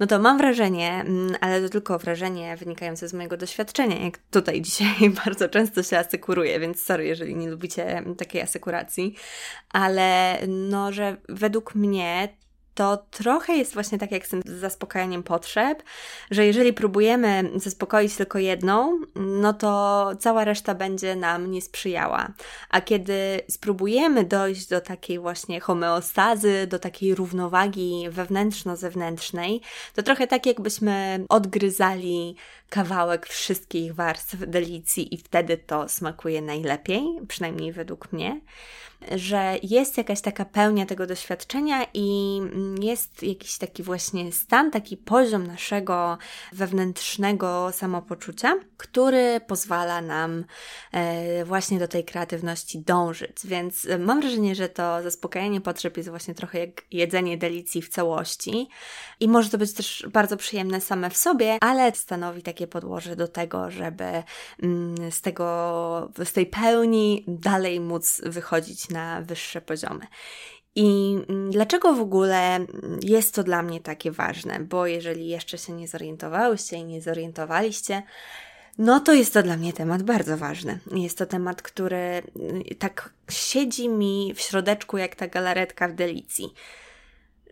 No 0.00 0.06
to 0.06 0.18
mam 0.18 0.38
wrażenie, 0.38 0.92
mm, 0.92 1.36
ale 1.40 1.62
to 1.62 1.68
tylko 1.68 1.98
wrażenie 1.98 2.56
wynikające 2.56 3.08
z 3.08 3.12
mojego 3.12 3.36
doświadczenia, 3.36 4.04
jak 4.04 4.18
tutaj 4.30 4.62
dzisiaj 4.72 5.10
bardzo 5.24 5.48
często 5.48 5.82
się 5.82 5.98
asekuruję, 5.98 6.60
więc 6.60 6.82
sorry, 6.82 7.06
jeżeli 7.06 7.36
nie 7.36 7.50
lubicie 7.50 8.04
takiej 8.18 8.42
asekuracji, 8.62 9.14
ale 9.72 10.38
no, 10.48 10.92
że 10.92 11.16
według 11.28 11.74
mnie 11.74 12.28
to 12.74 12.96
trochę 12.96 13.56
jest 13.56 13.74
właśnie 13.74 13.98
tak 13.98 14.12
jak 14.12 14.26
z 14.26 14.28
tym 14.28 14.42
zaspokajaniem 14.44 15.22
potrzeb, 15.22 15.82
że 16.30 16.46
jeżeli 16.46 16.72
próbujemy 16.72 17.50
zaspokoić 17.56 18.16
tylko 18.16 18.38
jedną, 18.38 19.00
no 19.14 19.52
to 19.52 20.10
cała 20.18 20.44
reszta 20.44 20.74
będzie 20.74 21.16
nam 21.16 21.50
nie 21.50 21.62
sprzyjała. 21.62 22.28
A 22.70 22.80
kiedy 22.80 23.40
spróbujemy 23.50 24.24
dojść 24.24 24.68
do 24.68 24.80
takiej 24.80 25.18
właśnie 25.18 25.60
homeostazy, 25.60 26.66
do 26.66 26.78
takiej 26.78 27.14
równowagi 27.14 28.08
wewnętrzno-zewnętrznej, 28.10 29.60
to 29.94 30.02
trochę 30.02 30.26
tak 30.26 30.46
jakbyśmy 30.46 31.24
odgryzali 31.28 32.36
kawałek 32.68 33.26
wszystkich 33.26 33.94
warstw 33.94 34.36
delicji 34.46 35.14
i 35.14 35.18
wtedy 35.18 35.56
to 35.56 35.88
smakuje 35.88 36.42
najlepiej, 36.42 37.02
przynajmniej 37.28 37.72
według 37.72 38.12
mnie 38.12 38.40
że 39.16 39.56
jest 39.62 39.98
jakaś 39.98 40.20
taka 40.20 40.44
pełnia 40.44 40.86
tego 40.86 41.06
doświadczenia 41.06 41.86
i 41.94 42.38
jest 42.80 43.22
jakiś 43.22 43.58
taki 43.58 43.82
właśnie 43.82 44.32
stan, 44.32 44.70
taki 44.70 44.96
poziom 44.96 45.46
naszego 45.46 46.18
wewnętrznego 46.52 47.72
samopoczucia, 47.72 48.54
który 48.76 49.40
pozwala 49.46 50.00
nam 50.00 50.44
e, 50.92 51.44
właśnie 51.44 51.78
do 51.78 51.88
tej 51.88 52.04
kreatywności 52.04 52.78
dążyć. 52.78 53.36
Więc 53.44 53.86
mam 53.98 54.20
wrażenie, 54.20 54.54
że 54.54 54.68
to 54.68 55.02
zaspokajanie 55.02 55.60
potrzeb 55.60 55.96
jest 55.96 56.08
właśnie 56.08 56.34
trochę 56.34 56.58
jak 56.58 56.82
jedzenie 56.90 57.38
delicji 57.38 57.82
w 57.82 57.88
całości 57.88 58.68
i 59.20 59.28
może 59.28 59.50
to 59.50 59.58
być 59.58 59.72
też 59.72 60.06
bardzo 60.12 60.36
przyjemne 60.36 60.80
same 60.80 61.10
w 61.10 61.16
sobie, 61.16 61.58
ale 61.60 61.92
stanowi 61.94 62.42
takie 62.42 62.66
podłoże 62.66 63.16
do 63.16 63.28
tego, 63.28 63.70
żeby 63.70 64.04
mm, 64.62 65.12
z 65.12 65.20
tego, 65.20 66.10
z 66.24 66.32
tej 66.32 66.46
pełni 66.46 67.24
dalej 67.28 67.80
móc 67.80 68.20
wychodzić 68.24 68.88
na 68.92 69.22
wyższe 69.22 69.60
poziomy. 69.60 70.06
I 70.74 71.18
mm, 71.28 71.50
dlaczego 71.50 71.94
w 71.94 72.00
ogóle 72.00 72.66
jest 73.02 73.34
to 73.34 73.42
dla 73.42 73.62
mnie 73.62 73.80
takie 73.80 74.10
ważne? 74.10 74.60
Bo 74.60 74.86
jeżeli 74.86 75.28
jeszcze 75.28 75.58
się 75.58 75.72
nie 75.72 75.88
zorientowałyście 75.88 76.76
i 76.76 76.84
nie 76.84 77.00
zorientowaliście, 77.00 78.02
no 78.78 79.00
to 79.00 79.12
jest 79.12 79.34
to 79.34 79.42
dla 79.42 79.56
mnie 79.56 79.72
temat 79.72 80.02
bardzo 80.02 80.36
ważny. 80.36 80.78
Jest 80.92 81.18
to 81.18 81.26
temat, 81.26 81.62
który 81.62 81.96
mm, 81.96 82.62
tak 82.78 83.10
siedzi 83.30 83.88
mi 83.88 84.34
w 84.34 84.40
środeczku 84.40 84.98
jak 84.98 85.14
ta 85.14 85.26
galaretka 85.26 85.88
w 85.88 85.92
delicji 85.92 86.54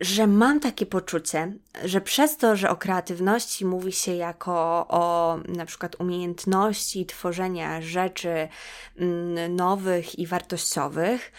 że 0.00 0.26
mam 0.26 0.60
takie 0.60 0.86
poczucie, 0.86 1.52
że 1.84 2.00
przez 2.00 2.36
to, 2.36 2.56
że 2.56 2.70
o 2.70 2.76
kreatywności 2.76 3.64
mówi 3.66 3.92
się 3.92 4.14
jako 4.14 4.86
o 4.88 5.38
na 5.48 5.66
przykład 5.66 6.00
umiejętności 6.00 7.06
tworzenia 7.06 7.80
rzeczy 7.82 8.48
mm, 8.96 9.56
nowych 9.56 10.18
i 10.18 10.26
wartościowych, 10.26 11.32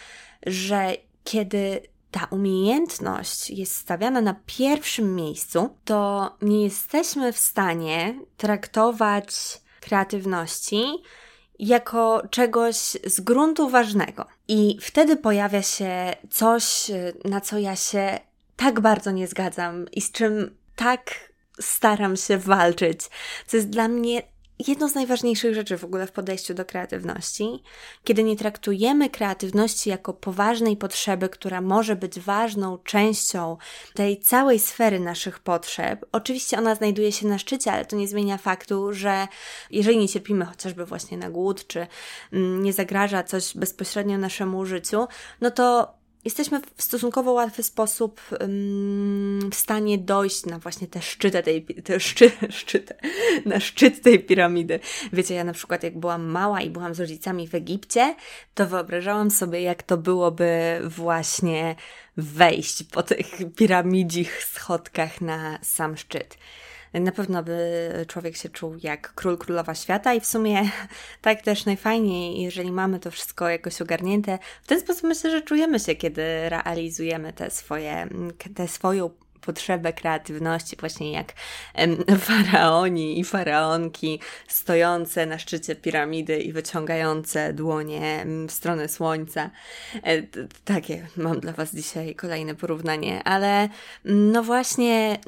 że 0.46 0.94
kiedy 1.24 1.82
ta 2.12 2.28
umiejętność 2.32 3.50
jest 3.50 3.76
stawiana 3.76 4.22
na 4.22 4.36
pierwszym 4.46 5.16
miejscu, 5.16 5.78
to 5.86 6.32
nie 6.42 6.64
jesteśmy 6.64 7.34
w 7.34 7.38
stanie 7.38 8.16
traktować 8.38 9.62
kreatywności 9.80 10.84
jako 11.60 12.24
czegoś 12.30 12.78
z 13.06 13.22
gruntu 13.22 13.70
ważnego. 13.70 14.26
I 14.48 14.78
wtedy 14.82 15.18
pojawia 15.18 15.62
się 15.62 16.16
coś, 16.30 16.92
na 17.26 17.42
co 17.42 17.58
ja 17.58 17.76
się 17.76 18.20
tak 18.62 18.80
bardzo 18.80 19.12
nie 19.12 19.28
zgadzam 19.28 19.86
i 19.92 20.02
z 20.02 20.12
czym 20.12 20.58
tak 20.76 21.32
staram 21.60 22.18
się 22.18 22.38
walczyć, 22.38 23.00
co 23.48 23.58
jest 23.58 23.70
dla 23.70 23.88
mnie 23.88 24.24
jedną 24.68 24.90
z 24.90 24.96
najważniejszych 24.96 25.56
rzeczy 25.56 25.78
w 25.78 25.84
ogóle 25.84 26.08
w 26.08 26.12
podejściu 26.12 26.54
do 26.54 26.66
kreatywności, 26.66 27.64
kiedy 28.04 28.24
nie 28.24 28.36
traktujemy 28.36 29.10
kreatywności 29.10 29.90
jako 29.90 30.14
poważnej 30.14 30.78
potrzeby, 30.78 31.30
która 31.30 31.62
może 31.62 31.96
być 31.96 32.20
ważną 32.20 32.78
częścią 32.78 33.58
tej 33.94 34.20
całej 34.20 34.60
sfery 34.60 35.00
naszych 35.00 35.40
potrzeb. 35.40 36.06
Oczywiście 36.12 36.58
ona 36.58 36.76
znajduje 36.76 37.12
się 37.12 37.28
na 37.28 37.38
szczycie, 37.38 37.72
ale 37.72 37.86
to 37.86 37.96
nie 37.96 38.08
zmienia 38.08 38.38
faktu, 38.38 38.94
że 38.94 39.28
jeżeli 39.72 39.98
nie 39.98 40.10
cierpimy 40.10 40.46
chociażby 40.46 40.86
właśnie 40.86 41.18
na 41.18 41.30
głód, 41.30 41.68
czy 41.68 41.88
mm, 42.34 42.64
nie 42.64 42.74
zagraża 42.74 43.24
coś 43.24 43.58
bezpośrednio 43.58 44.18
naszemu 44.18 44.66
życiu, 44.66 45.08
no 45.42 45.52
to 45.52 46.01
jesteśmy 46.26 46.62
w 46.76 46.84
stosunkowo 46.84 47.32
łatwy 47.32 47.64
sposób 47.64 48.22
w 49.52 49.56
stanie 49.56 49.98
dojść 49.98 50.46
na 50.46 50.60
właśnie 50.60 50.88
te 50.88 51.02
szczyty 51.02 51.44
tej, 51.44 51.66
te 51.66 52.00
szczy, 52.00 52.32
szczyty, 52.50 52.94
na 53.46 53.60
szczyt 53.60 54.02
tej 54.02 54.20
piramidy. 54.20 54.80
Wiecie, 55.14 55.36
ja 55.36 55.44
na 55.44 55.54
przykład 55.54 55.84
jak 55.84 56.00
byłam 56.00 56.26
mała 56.26 56.62
i 56.62 56.70
byłam 56.70 56.96
z 56.96 57.00
rodzicami 57.00 57.48
w 57.48 57.56
Egipcie, 57.56 58.16
to 58.54 58.68
wyobrażałam 58.68 59.32
sobie, 59.32 59.62
jak 59.62 59.84
to 59.84 59.98
byłoby 59.98 60.82
właśnie 60.84 61.76
wejść 62.18 62.84
po 62.84 63.04
tych 63.04 63.28
piramidzich 63.56 64.44
schodkach 64.44 65.22
na 65.22 65.60
sam 65.62 65.98
szczyt 65.98 66.38
na 66.94 67.12
pewno 67.12 67.44
by 67.44 67.92
człowiek 68.08 68.38
się 68.38 68.50
czuł 68.50 68.76
jak 68.84 69.14
król, 69.14 69.38
królowa 69.38 69.76
świata 69.76 70.14
i 70.14 70.20
w 70.20 70.26
sumie 70.26 70.70
tak 71.22 71.42
też 71.42 71.66
najfajniej, 71.66 72.42
jeżeli 72.42 72.72
mamy 72.72 73.00
to 73.00 73.12
wszystko 73.12 73.50
jakoś 73.50 73.82
ogarnięte. 73.82 74.40
W 74.64 74.68
ten 74.68 74.80
sposób 74.80 75.04
myślę, 75.04 75.32
że 75.32 75.42
czujemy 75.42 75.80
się, 75.80 75.96
kiedy 75.96 76.50
realizujemy 76.50 77.34
te 77.34 77.50
swoje, 77.50 78.08
te 78.56 78.68
swoją 78.68 79.10
potrzebę 79.42 79.94
kreatywności, 79.94 80.76
właśnie 80.80 81.12
jak 81.12 81.34
faraoni 82.20 83.20
i 83.20 83.24
faraonki 83.24 84.20
stojące 84.48 85.26
na 85.26 85.40
szczycie 85.40 85.76
piramidy 85.76 86.40
i 86.40 86.54
wyciągające 86.54 87.54
dłonie 87.54 88.26
w 88.48 88.52
stronę 88.52 88.88
słońca. 88.88 89.50
E, 90.04 90.24
takie 90.66 91.08
mam 91.18 91.40
dla 91.40 91.54
Was 91.54 91.76
dzisiaj 91.76 92.16
kolejne 92.16 92.56
porównanie, 92.56 93.24
ale 93.24 93.70
no 94.06 94.44
właśnie 94.44 95.20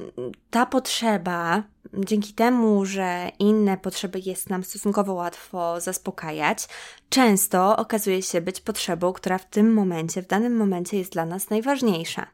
ta 0.51 0.65
potrzeba 0.65 1.63
dzięki 1.93 2.33
temu, 2.33 2.85
że 2.85 3.31
inne 3.39 3.77
potrzeby 3.77 4.19
jest 4.25 4.49
nam 4.49 4.63
stosunkowo 4.63 5.13
łatwo 5.13 5.81
zaspokajać, 5.81 6.67
często 7.09 7.77
okazuje 7.77 8.21
się 8.21 8.41
być 8.41 8.61
potrzebą, 8.61 9.13
która 9.13 9.37
w 9.37 9.49
tym 9.49 9.73
momencie, 9.73 10.21
w 10.21 10.27
danym 10.27 10.55
momencie 10.55 10.97
jest 10.97 11.11
dla 11.11 11.25
nas 11.25 11.49
najważniejsza. 11.49 12.27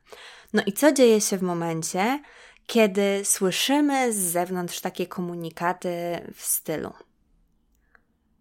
No 0.54 0.64
i 0.66 0.74
co 0.74 0.92
dzieje 0.92 1.22
się 1.22 1.38
w 1.38 1.42
momencie, 1.42 2.20
kiedy 2.66 3.22
słyszymy 3.26 4.14
z 4.14 4.18
zewnątrz 4.18 4.82
takie 4.82 5.08
komunikaty 5.08 5.92
w 6.36 6.42
stylu? 6.42 6.94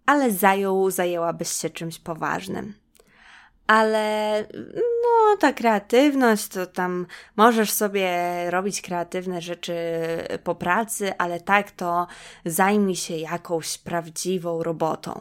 Ale 0.07 0.31
zajął, 0.31 0.90
zajęłabyś 0.90 1.49
się 1.49 1.71
czymś 1.71 1.99
poważnym. 1.99 2.75
Ale 3.66 4.44
no, 4.75 5.37
ta 5.37 5.53
kreatywność 5.53 6.49
to 6.49 6.66
tam 6.66 7.07
możesz 7.37 7.73
sobie 7.73 8.11
robić 8.51 8.83
kreatywne 8.83 9.42
rzeczy 9.42 9.75
po 10.44 10.55
pracy, 10.55 11.18
ale 11.18 11.40
tak 11.40 11.71
to 11.71 12.07
zajmij 12.44 12.97
się 12.97 13.16
jakąś 13.16 13.79
prawdziwą 13.79 14.62
robotą. 14.62 15.21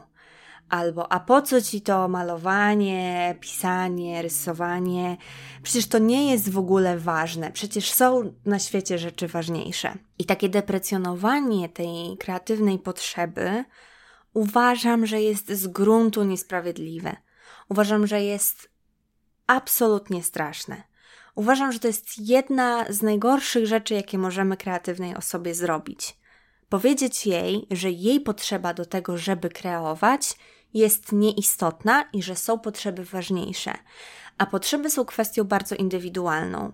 Albo, 0.70 1.12
a 1.12 1.20
po 1.20 1.42
co 1.42 1.62
ci 1.62 1.82
to 1.82 2.08
malowanie, 2.08 3.36
pisanie, 3.40 4.22
rysowanie? 4.22 5.18
Przecież 5.64 5.88
to 5.88 5.98
nie 5.98 6.32
jest 6.32 6.50
w 6.50 6.58
ogóle 6.58 6.98
ważne. 6.98 7.52
Przecież 7.52 7.92
są 7.92 8.34
na 8.46 8.60
świecie 8.60 8.98
rzeczy 8.98 9.28
ważniejsze. 9.28 9.98
I 10.20 10.26
takie 10.26 10.50
deprecjonowanie 10.50 11.70
tej 11.70 12.18
kreatywnej 12.20 12.80
potrzeby 12.80 13.64
uważam, 14.34 15.06
że 15.06 15.22
jest 15.22 15.52
z 15.52 15.68
gruntu 15.68 16.24
niesprawiedliwe. 16.24 17.16
Uważam, 17.70 18.08
że 18.08 18.22
jest 18.22 18.70
absolutnie 19.48 20.24
straszne. 20.24 20.84
Uważam, 21.36 21.72
że 21.72 21.80
to 21.80 21.88
jest 21.88 22.18
jedna 22.18 22.86
z 22.90 23.02
najgorszych 23.02 23.68
rzeczy, 23.68 23.94
jakie 23.94 24.18
możemy 24.18 24.58
kreatywnej 24.58 25.16
osobie 25.16 25.56
zrobić. 25.56 26.18
Powiedzieć 26.70 27.26
jej, 27.26 27.68
że 27.72 27.92
jej 27.92 28.20
potrzeba 28.22 28.74
do 28.74 28.86
tego, 28.86 29.18
żeby 29.18 29.50
kreować, 29.50 30.36
jest 30.74 31.12
nieistotna 31.12 32.04
i 32.14 32.24
że 32.24 32.36
są 32.36 32.60
potrzeby 32.60 33.06
ważniejsze. 33.06 33.74
A 34.38 34.46
potrzeby 34.46 34.90
są 34.90 35.06
kwestią 35.06 35.44
bardzo 35.44 35.76
indywidualną 35.76 36.72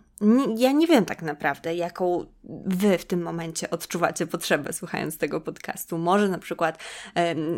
ja 0.57 0.71
nie 0.71 0.87
wiem 0.87 1.05
tak 1.05 1.21
naprawdę, 1.21 1.75
jaką 1.75 2.25
wy 2.65 2.97
w 2.97 3.05
tym 3.05 3.21
momencie 3.21 3.69
odczuwacie 3.69 4.27
potrzebę 4.27 4.73
słuchając 4.73 5.17
tego 5.17 5.41
podcastu. 5.41 5.97
Może 5.97 6.29
na 6.29 6.37
przykład 6.37 6.83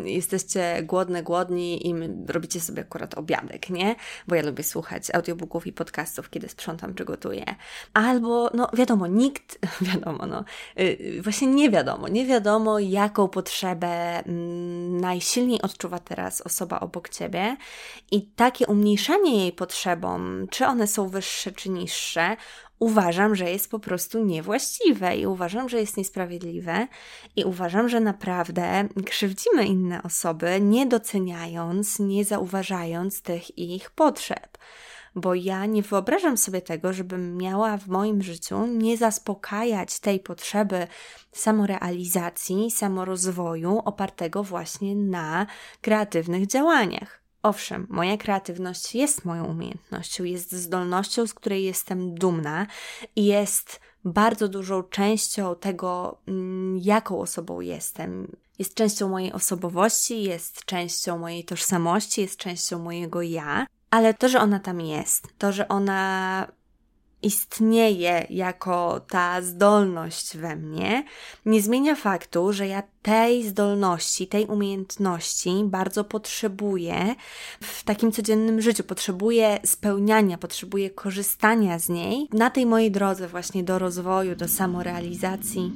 jesteście 0.03 0.83
głodne, 0.83 1.23
głodni 1.23 1.87
i 1.87 1.95
robicie 2.27 2.61
sobie 2.61 2.81
akurat 2.81 3.17
obiadek, 3.17 3.69
nie? 3.69 3.95
Bo 4.27 4.35
ja 4.35 4.43
lubię 4.43 4.63
słuchać 4.63 5.15
audiobooków 5.15 5.67
i 5.67 5.73
podcastów, 5.73 6.29
kiedy 6.29 6.49
sprzątam 6.49 6.93
czy 6.93 7.05
gotuję. 7.05 7.45
Albo, 7.93 8.49
no 8.53 8.69
wiadomo, 8.73 9.07
nikt, 9.07 9.59
wiadomo, 9.93 10.25
no, 10.25 10.43
yy, 10.75 11.21
właśnie 11.21 11.47
nie 11.47 11.69
wiadomo, 11.69 12.07
nie 12.07 12.25
wiadomo, 12.25 12.79
jaką 12.79 13.27
potrzebę 13.27 14.23
mm, 14.25 15.01
najsilniej 15.01 15.61
odczuwa 15.61 15.99
teraz 15.99 16.41
osoba 16.41 16.79
obok 16.79 17.09
ciebie 17.09 17.57
i 18.11 18.21
takie 18.21 18.67
umniejszanie 18.67 19.37
jej 19.37 19.51
potrzebom, 19.51 20.47
czy 20.49 20.65
one 20.65 20.87
są 20.87 21.09
wyższe, 21.09 21.51
czy 21.51 21.69
niższe, 21.69 22.37
uważam, 22.79 23.35
że 23.35 23.51
jest 23.51 23.71
po 23.71 23.79
prostu 23.79 24.25
niewłaściwe 24.25 25.17
i 25.17 25.27
uważam, 25.27 25.69
że 25.69 25.79
jest 25.79 25.97
niesprawiedliwe 25.97 26.87
i 27.35 27.43
uważam, 27.43 27.89
że 27.89 27.99
naprawdę 27.99 28.87
krzywdzimy 29.05 29.65
inne 29.65 30.03
osoby, 30.03 30.61
nie 30.61 30.85
doceniając, 30.85 31.99
nie 31.99 32.25
zauważając 32.25 33.21
tych 33.21 33.57
ich 33.57 33.91
potrzeb. 33.91 34.57
bo 35.15 35.35
ja 35.35 35.65
nie 35.65 35.81
wyobrażam 35.81 36.37
sobie 36.37 36.61
tego, 36.61 36.93
żebym 36.93 37.37
miała 37.37 37.77
w 37.77 37.87
moim 37.87 38.21
życiu 38.23 38.65
nie 38.67 38.97
zaspokajać 38.97 39.99
tej 39.99 40.19
potrzeby 40.19 40.87
samorealizacji, 41.31 42.71
samorozwoju 42.71 43.79
opartego 43.85 44.43
właśnie 44.43 44.95
na 44.95 45.47
kreatywnych 45.81 46.47
działaniach. 46.47 47.24
Owszem, 47.45 47.87
moja 47.89 48.17
kreatywność 48.17 48.95
jest 48.95 49.25
moją 49.25 49.45
umiejętnością, 49.45 50.23
jest 50.23 50.51
zdolnością, 50.51 51.27
z 51.27 51.33
której 51.33 51.63
jestem 51.63 52.15
dumna 52.15 52.67
i 53.15 53.25
jest 53.25 53.79
bardzo 54.05 54.47
dużą 54.47 54.83
częścią 54.83 55.55
tego, 55.55 56.17
mm, 56.27 56.77
jaką 56.77 57.19
osobą 57.19 57.61
jestem. 57.61 58.35
Jest 58.59 58.75
częścią 58.75 59.09
mojej 59.09 59.33
osobowości, 59.33 60.23
jest 60.23 60.65
częścią 60.65 61.17
mojej 61.17 61.43
tożsamości, 61.43 62.21
jest 62.21 62.37
częścią 62.37 62.79
mojego 62.79 63.21
ja, 63.21 63.67
ale 63.89 64.13
to, 64.13 64.29
że 64.29 64.39
ona 64.39 64.59
tam 64.59 64.81
jest, 64.81 65.27
to, 65.37 65.51
że 65.51 65.67
ona 65.67 66.47
istnieje 67.25 68.27
jako 68.29 68.99
ta 68.99 69.41
zdolność 69.41 70.37
we 70.37 70.55
mnie, 70.55 71.03
nie 71.45 71.61
zmienia 71.61 71.95
faktu, 71.95 72.53
że 72.53 72.67
ja 72.67 72.83
tej 73.01 73.43
zdolności, 73.43 74.27
tej 74.27 74.45
umiejętności 74.45 75.51
bardzo 75.63 76.03
potrzebuję 76.03 77.15
w 77.61 77.83
takim 77.83 78.11
codziennym 78.11 78.61
życiu. 78.61 78.83
Potrzebuję 78.83 79.59
spełniania, 79.65 80.37
potrzebuję 80.37 80.89
korzystania 80.89 81.79
z 81.79 81.89
niej 81.89 82.27
na 82.33 82.49
tej 82.49 82.65
mojej 82.65 82.91
drodze 82.91 83.27
właśnie 83.27 83.63
do 83.63 83.79
rozwoju, 83.79 84.35
do 84.35 84.47
samorealizacji. 84.47 85.71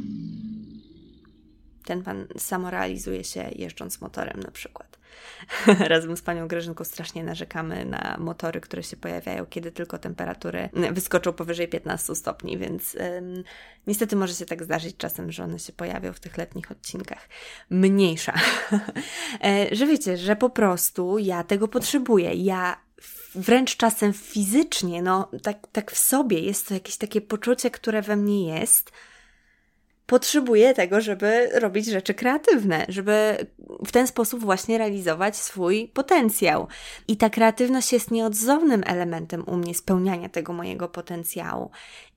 Ten 1.85 2.03
pan 2.03 2.27
samorealizuje 2.37 3.23
się 3.23 3.49
jeżdżąc 3.55 4.01
motorem 4.01 4.39
na 4.39 4.51
przykład. 4.51 4.98
Razem 5.79 6.17
z 6.17 6.21
panią 6.21 6.47
Grażynką 6.47 6.83
strasznie 6.83 7.23
narzekamy 7.23 7.85
na 7.85 8.17
motory, 8.19 8.61
które 8.61 8.83
się 8.83 8.97
pojawiają, 8.97 9.45
kiedy 9.45 9.71
tylko 9.71 9.97
temperatury 9.97 10.69
wyskoczą 10.91 11.33
powyżej 11.33 11.67
15 11.67 12.15
stopni, 12.15 12.57
więc 12.57 12.95
ym, 12.95 13.43
niestety 13.87 14.15
może 14.15 14.33
się 14.33 14.45
tak 14.45 14.63
zdarzyć 14.63 14.97
czasem, 14.97 15.31
że 15.31 15.43
one 15.43 15.59
się 15.59 15.73
pojawią 15.73 16.13
w 16.13 16.19
tych 16.19 16.37
letnich 16.37 16.71
odcinkach. 16.71 17.29
Mniejsza. 17.69 18.33
e, 19.45 19.75
że 19.75 19.87
wiecie, 19.87 20.17
że 20.17 20.35
po 20.35 20.49
prostu 20.49 21.17
ja 21.17 21.43
tego 21.43 21.67
potrzebuję. 21.67 22.33
Ja 22.33 22.77
wręcz 23.35 23.77
czasem 23.77 24.13
fizycznie, 24.13 25.01
no 25.01 25.31
tak, 25.43 25.57
tak 25.71 25.91
w 25.91 25.97
sobie 25.97 26.39
jest 26.39 26.67
to 26.67 26.73
jakieś 26.73 26.97
takie 26.97 27.21
poczucie, 27.21 27.71
które 27.71 28.01
we 28.01 28.15
mnie 28.15 28.59
jest, 28.59 28.91
potrzebuje 30.09 30.73
tego, 30.73 31.01
żeby 31.01 31.49
robić 31.53 31.85
rzeczy 31.85 32.13
kreatywne, 32.13 32.85
żeby 32.87 33.37
w 33.85 33.91
ten 33.91 34.07
sposób 34.07 34.39
właśnie 34.39 34.77
realizować 34.77 35.37
swój 35.37 35.87
potencjał. 35.87 36.67
I 37.07 37.17
ta 37.17 37.29
kreatywność 37.29 37.93
jest 37.93 38.11
nieodzownym 38.11 38.83
elementem 38.85 39.43
u 39.47 39.55
mnie 39.55 39.75
spełniania 39.75 40.29
tego 40.29 40.53
mojego 40.53 40.87
potencjału. 40.87 41.71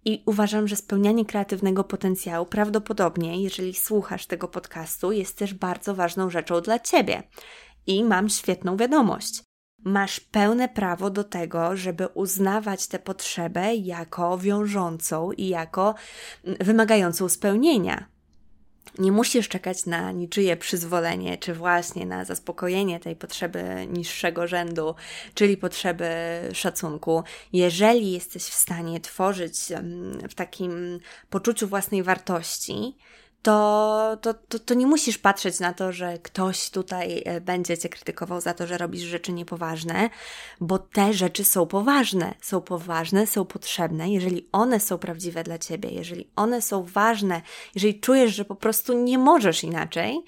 I 0.05 0.22
uważam, 0.26 0.68
że 0.68 0.76
spełnianie 0.76 1.24
kreatywnego 1.24 1.85
potencjału 1.85 2.46
prawdopodobnie, 2.46 3.42
jeżeli 3.42 3.74
słuchasz 3.74 4.26
tego 4.26 4.48
podcastu, 4.48 5.12
jest 5.12 5.38
też 5.38 5.55
bardzo 5.55 5.94
ważną 5.94 6.31
rzeczą 6.31 6.61
dla 6.61 6.78
ciebie. 6.78 7.22
I 7.87 8.05
mam 8.05 8.28
świetną 8.28 8.76
wiadomość 8.76 9.52
masz 9.85 10.21
pełne 10.21 10.68
prawo 10.68 11.11
do 11.11 11.25
tego, 11.25 11.77
żeby 11.77 12.09
uznawać 12.09 12.87
tę 12.87 12.99
potrzebę 12.99 13.75
jako 13.75 14.38
wiążącą 14.38 15.33
i 15.33 15.49
jako 15.49 15.95
mm, 16.45 16.59
wymagającą 16.61 17.29
spełnienia. 17.29 18.12
Nie 18.99 19.12
musisz 19.12 19.49
czekać 19.49 19.87
na 19.87 20.12
niczyje 20.12 20.57
przyzwolenie, 20.57 21.38
czy 21.38 21.55
właśnie 21.55 22.07
na 22.07 22.25
zaspokojenie 22.25 23.01
tej 23.01 23.16
potrzeby 23.16 23.87
niższego 23.92 24.47
rzędu, 24.47 24.95
czyli 25.35 25.57
potrzeby 25.57 26.09
szacunku. 26.53 27.23
Jeżeli 27.53 28.12
jesteś 28.12 28.42
w 28.42 28.55
stanie 28.55 29.01
tworzyć 29.01 29.73
mm, 29.73 30.29
w 30.29 30.35
takim 30.35 31.01
poczuciu 31.31 31.68
własnej 31.68 32.03
wartości, 32.03 32.97
to, 33.42 34.18
to, 34.20 34.35
to, 34.35 34.59
to, 34.59 34.74
nie 34.74 34.87
musisz 34.87 35.18
patrzeć 35.18 35.61
na 35.61 35.72
to, 35.72 35.92
że 35.92 36.18
ktoś 36.18 36.70
tutaj 36.70 37.22
e, 37.24 37.40
będzie 37.40 37.78
cię 37.78 37.88
krytykował 37.88 38.40
za 38.40 38.55
to, 38.55 38.66
że 38.66 38.78
robisz 38.78 39.02
rzeczy 39.02 39.33
niepoważne, 39.33 40.11
bo 40.61 40.78
te 40.78 41.12
rzeczy 41.12 41.44
są 41.44 41.66
poważne. 41.66 42.35
Są 42.40 42.61
poważne, 42.61 43.26
są 43.26 43.44
potrzebne, 43.44 44.11
jeżeli 44.12 44.48
one 44.52 44.81
są 44.81 44.98
prawdziwe 44.98 45.44
dla 45.44 45.59
ciebie, 45.59 45.90
jeżeli 45.90 46.31
one 46.37 46.62
są 46.62 46.85
ważne, 46.85 47.42
jeżeli 47.74 48.00
czujesz, 48.00 48.35
że 48.35 48.44
po 48.44 48.55
prostu 48.55 49.02
nie 49.02 49.18
możesz 49.18 49.64
inaczej, 49.64 50.24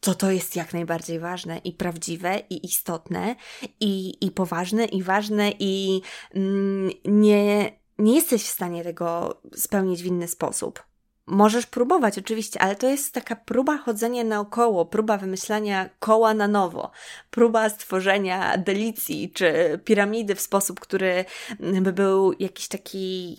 to 0.00 0.14
to 0.14 0.30
jest 0.30 0.56
jak 0.56 0.72
najbardziej 0.72 1.18
ważne 1.18 1.58
i 1.58 1.72
prawdziwe, 1.72 2.42
i 2.50 2.66
istotne, 2.66 3.36
i, 3.80 4.14
i 4.26 4.30
poważne, 4.30 4.84
i 4.84 5.02
ważne, 5.02 5.52
i 5.58 6.02
mm, 6.34 6.90
nie, 7.04 7.72
nie 7.98 8.14
jesteś 8.14 8.42
w 8.42 8.50
stanie 8.50 8.84
tego 8.84 9.40
spełnić 9.54 10.02
w 10.02 10.06
inny 10.06 10.28
sposób 10.28 10.89
Możesz 11.30 11.66
próbować, 11.66 12.18
oczywiście, 12.18 12.62
ale 12.62 12.76
to 12.76 12.88
jest 12.88 13.14
taka 13.14 13.36
próba 13.36 13.78
chodzenia 13.78 14.24
naokoło, 14.24 14.86
próba 14.86 15.18
wymyślania 15.18 15.88
koła 15.98 16.34
na 16.34 16.48
nowo, 16.48 16.90
próba 17.30 17.68
stworzenia 17.68 18.58
delicji 18.58 19.30
czy 19.34 19.80
piramidy 19.84 20.34
w 20.34 20.40
sposób, 20.40 20.80
który 20.80 21.24
by 21.60 21.92
był 21.92 22.32
jakiś 22.38 22.68
taki 22.68 23.36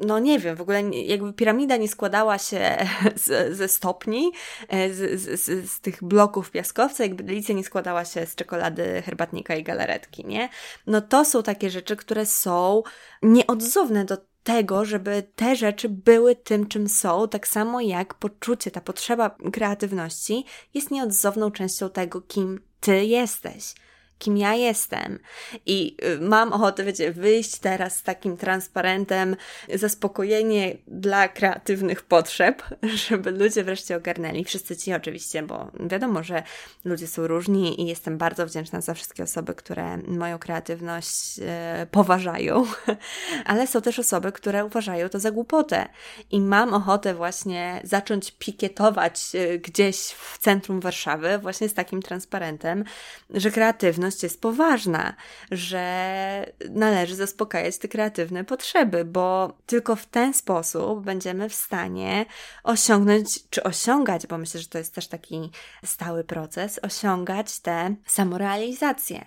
no 0.00 0.18
nie 0.18 0.38
wiem, 0.38 0.56
w 0.56 0.60
ogóle 0.60 0.82
jakby 0.90 1.32
piramida 1.32 1.76
nie 1.76 1.88
składała 1.88 2.38
się 2.38 2.76
z, 3.24 3.56
ze 3.56 3.68
stopni, 3.68 4.32
e, 4.68 4.94
z, 4.94 5.20
z, 5.20 5.70
z, 5.70 5.80
tych 5.80 6.04
bloków 6.04 6.50
piaskowca, 6.50 7.04
jakby 7.04 7.22
delicja 7.22 7.54
nie 7.54 7.64
składała 7.64 8.04
się 8.04 8.26
z 8.26 8.34
czekolady, 8.34 9.02
herbatnika 9.02 9.54
i 9.56 9.62
galaretki, 9.62 10.24
nie? 10.24 10.48
No 10.86 11.00
to 11.00 11.24
są 11.24 11.42
takie 11.42 11.70
rzeczy, 11.70 11.96
które 11.96 12.26
są 12.26 12.82
nieodzowne 13.22 14.04
do 14.04 14.16
tego, 14.44 14.84
żeby 14.84 15.22
te 15.36 15.56
rzeczy 15.56 15.88
były 15.88 16.36
tym, 16.36 16.66
czym 16.66 16.88
są, 16.88 17.28
tak 17.28 17.48
samo 17.48 17.80
jak 17.80 18.14
poczucie, 18.14 18.70
ta 18.70 18.80
potrzeba 18.80 19.36
kreatywności 19.52 20.44
jest 20.74 20.90
nieodzowną 20.90 21.50
częścią 21.50 21.90
tego, 21.90 22.20
kim 22.20 22.60
ty 22.80 23.04
jesteś 23.04 23.74
kim 24.18 24.36
ja 24.36 24.54
jestem. 24.54 25.18
I 25.66 25.96
y, 26.04 26.20
mam 26.20 26.52
ochotę, 26.52 26.84
wiecie, 26.84 27.12
wyjść 27.12 27.58
teraz 27.58 27.96
z 27.96 28.02
takim 28.02 28.36
transparentem, 28.36 29.36
zaspokojenie 29.74 30.76
dla 30.86 31.28
kreatywnych 31.28 32.02
potrzeb, 32.02 32.62
żeby 33.08 33.30
ludzie 33.30 33.64
wreszcie 33.64 33.96
ogarnęli. 33.96 34.44
Wszyscy 34.44 34.76
ci 34.76 34.94
oczywiście, 34.94 35.42
bo 35.42 35.70
wiadomo, 35.80 36.22
że 36.22 36.42
ludzie 36.84 37.06
są 37.06 37.26
różni 37.26 37.82
i 37.82 37.86
jestem 37.86 38.18
bardzo 38.18 38.46
wdzięczna 38.46 38.80
za 38.80 38.94
wszystkie 38.94 39.22
osoby, 39.22 39.54
które 39.54 39.96
moją 39.96 40.38
kreatywność 40.38 41.40
e, 41.42 41.86
poważają, 41.90 42.64
ale 43.44 43.66
są 43.66 43.80
też 43.80 43.98
osoby, 43.98 44.32
które 44.32 44.64
uważają 44.64 45.08
to 45.08 45.20
za 45.20 45.30
głupotę. 45.30 45.88
I 46.30 46.40
mam 46.40 46.74
ochotę 46.74 47.14
właśnie 47.14 47.80
zacząć 47.84 48.30
pikietować 48.30 49.22
e, 49.34 49.58
gdzieś 49.58 49.96
w 49.96 50.38
centrum 50.38 50.80
Warszawy, 50.80 51.38
właśnie 51.38 51.68
z 51.68 51.74
takim 51.74 52.02
transparentem, 52.02 52.84
że 53.30 53.50
kreatywność 53.50 54.03
jest 54.22 54.40
poważna, 54.40 55.14
że 55.50 56.52
należy 56.70 57.16
zaspokajać 57.16 57.78
te 57.78 57.88
kreatywne 57.88 58.44
potrzeby, 58.44 59.04
bo 59.04 59.58
tylko 59.66 59.96
w 59.96 60.06
ten 60.06 60.34
sposób 60.34 61.04
będziemy 61.04 61.48
w 61.48 61.54
stanie 61.54 62.26
osiągnąć, 62.62 63.48
czy 63.50 63.62
osiągać, 63.62 64.26
bo 64.26 64.38
myślę, 64.38 64.60
że 64.60 64.66
to 64.66 64.78
jest 64.78 64.94
też 64.94 65.08
taki 65.08 65.50
stały 65.84 66.24
proces, 66.24 66.80
osiągać 66.82 67.60
tę 67.60 67.94
samorealizację, 68.06 69.26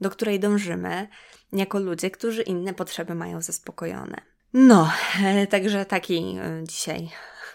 do 0.00 0.10
której 0.10 0.40
dążymy 0.40 1.08
jako 1.52 1.78
ludzie, 1.78 2.10
którzy 2.10 2.42
inne 2.42 2.74
potrzeby 2.74 3.14
mają 3.14 3.42
zaspokojone. 3.42 4.20
No, 4.52 4.90
także 5.50 5.84
taki 5.84 6.38
e, 6.40 6.64
dzisiaj 6.64 7.10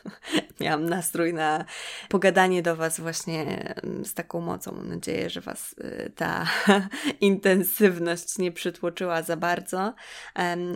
miałam 0.61 0.89
nastrój 0.89 1.33
na 1.33 1.65
pogadanie 2.09 2.61
do 2.61 2.75
Was 2.75 2.99
właśnie 2.99 3.73
mm, 3.83 4.05
z 4.05 4.13
taką 4.13 4.41
mocą. 4.41 4.71
Mam 4.71 4.89
nadzieję, 4.89 5.29
że 5.29 5.41
Was 5.41 5.75
y, 5.77 6.11
ta 6.15 6.45
intensywność 7.21 8.37
nie 8.37 8.51
przytłoczyła 8.51 9.21
za 9.21 9.37
bardzo 9.37 9.93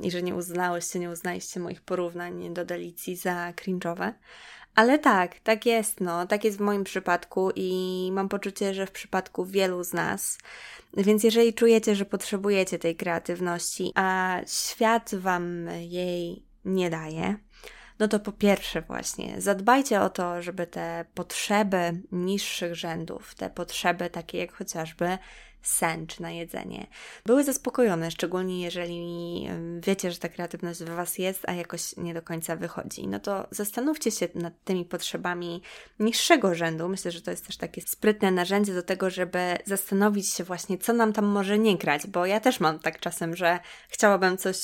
i 0.03 0.11
że 0.11 0.23
nie 0.23 0.35
uznałyście, 0.35 0.99
nie 0.99 1.09
uznaliście 1.09 1.59
moich 1.59 1.81
porównań 1.81 2.53
do 2.53 2.65
delicji 2.65 3.15
za 3.15 3.51
cringe'owe. 3.51 4.13
Ale 4.75 4.99
tak, 4.99 5.39
tak 5.39 5.65
jest, 5.65 6.01
no, 6.01 6.27
tak 6.27 6.43
jest 6.43 6.57
w 6.57 6.61
moim 6.61 6.83
przypadku 6.83 7.51
i 7.55 8.09
mam 8.13 8.29
poczucie, 8.29 8.73
że 8.73 8.87
w 8.87 8.91
przypadku 8.91 9.45
wielu 9.45 9.83
z 9.83 9.93
nas. 9.93 10.37
Więc 10.97 11.23
jeżeli 11.23 11.53
czujecie, 11.53 11.95
że 11.95 12.05
potrzebujecie 12.05 12.79
tej 12.79 12.95
kreatywności, 12.95 13.91
a 13.95 14.37
świat 14.47 15.15
wam 15.15 15.67
jej 15.79 16.43
nie 16.65 16.89
daje, 16.89 17.37
no 17.99 18.07
to 18.07 18.19
po 18.19 18.31
pierwsze 18.31 18.81
właśnie 18.81 19.41
zadbajcie 19.41 20.01
o 20.01 20.09
to, 20.09 20.41
żeby 20.41 20.67
te 20.67 21.05
potrzeby 21.13 22.01
niższych 22.11 22.75
rzędów, 22.75 23.35
te 23.35 23.49
potrzeby 23.49 24.09
takie 24.09 24.37
jak 24.37 24.53
chociażby 24.53 25.17
sen 25.65 26.07
czy 26.07 26.21
na 26.21 26.31
jedzenie, 26.31 26.87
były 27.25 27.43
zaspokojone, 27.43 28.11
szczególnie 28.11 28.61
jeżeli 28.61 29.47
wiecie, 29.79 30.11
że 30.11 30.17
ta 30.17 30.29
kreatywność 30.29 30.79
w 30.79 30.89
Was 30.89 31.17
jest, 31.17 31.49
a 31.49 31.53
jakoś 31.53 31.97
nie 31.97 32.13
do 32.13 32.21
końca 32.21 32.55
wychodzi. 32.55 33.07
No 33.07 33.19
to 33.19 33.47
zastanówcie 33.51 34.11
się 34.11 34.27
nad 34.35 34.53
tymi 34.63 34.85
potrzebami 34.85 35.61
niższego 35.99 36.55
rzędu. 36.55 36.89
Myślę, 36.89 37.11
że 37.11 37.21
to 37.21 37.31
jest 37.31 37.47
też 37.47 37.57
takie 37.57 37.81
sprytne 37.81 38.31
narzędzie 38.31 38.73
do 38.73 38.83
tego, 38.83 39.09
żeby 39.09 39.57
zastanowić 39.65 40.33
się 40.33 40.43
właśnie, 40.43 40.77
co 40.77 40.93
nam 40.93 41.13
tam 41.13 41.25
może 41.25 41.59
nie 41.59 41.77
grać, 41.77 42.07
bo 42.07 42.25
ja 42.25 42.39
też 42.39 42.59
mam 42.59 42.79
tak 42.79 42.99
czasem, 42.99 43.35
że 43.35 43.59
chciałabym 43.89 44.37
coś 44.37 44.57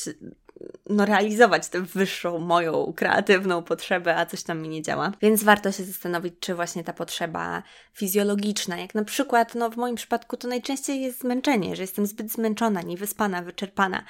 no, 0.89 1.05
realizować 1.05 1.67
tę 1.67 1.81
wyższą 1.81 2.39
moją 2.39 2.93
kreatywną 2.95 3.63
potrzebę, 3.63 4.15
a 4.15 4.25
coś 4.25 4.43
tam 4.43 4.61
mi 4.61 4.69
nie 4.69 4.81
działa. 4.81 5.11
Więc 5.21 5.43
warto 5.43 5.71
się 5.71 5.83
zastanowić, 5.83 6.33
czy 6.39 6.55
właśnie 6.55 6.83
ta 6.83 6.93
potrzeba 6.93 7.63
fizjologiczna, 7.93 8.77
jak 8.77 8.95
na 8.95 9.03
przykład, 9.03 9.55
no 9.55 9.69
w 9.69 9.77
moim 9.77 9.95
przypadku 9.95 10.37
to 10.37 10.47
najczęściej 10.47 11.01
jest 11.01 11.21
zmęczenie, 11.21 11.75
że 11.75 11.83
jestem 11.83 12.05
zbyt 12.05 12.31
zmęczona, 12.31 12.81
niewyspana, 12.81 13.41
wyczerpana, 13.41 14.03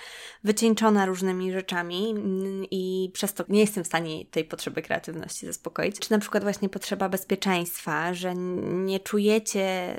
wycieńczona 0.44 1.06
różnymi 1.06 1.52
rzeczami 1.52 2.10
mm, 2.10 2.66
i 2.72 3.12
przez 3.14 3.34
to 3.34 3.44
nie 3.50 3.60
jestem 3.60 3.84
w 3.84 3.88
stanie 3.88 4.26
tej 4.26 4.46
potrzeby 4.46 4.82
kreatywności 4.82 5.46
zaspokoić. 5.46 6.00
Czy 6.00 6.12
na 6.12 6.20
przykład 6.20 6.44
właśnie 6.44 6.70
potrzeba 6.70 7.10
bezpieczeństwa, 7.10 8.14
że 8.14 8.36
nie 8.36 9.00
czujecie 9.00 9.98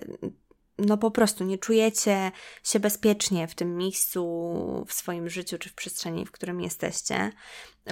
no 0.78 0.98
po 0.98 1.10
prostu 1.10 1.44
nie 1.44 1.58
czujecie 1.58 2.32
się 2.64 2.80
bezpiecznie 2.80 3.48
w 3.48 3.54
tym 3.54 3.76
miejscu, 3.76 4.84
w 4.88 4.92
swoim 4.92 5.28
życiu 5.28 5.58
czy 5.58 5.68
w 5.68 5.74
przestrzeni, 5.74 6.26
w 6.26 6.32
którym 6.32 6.60
jesteście. 6.60 7.32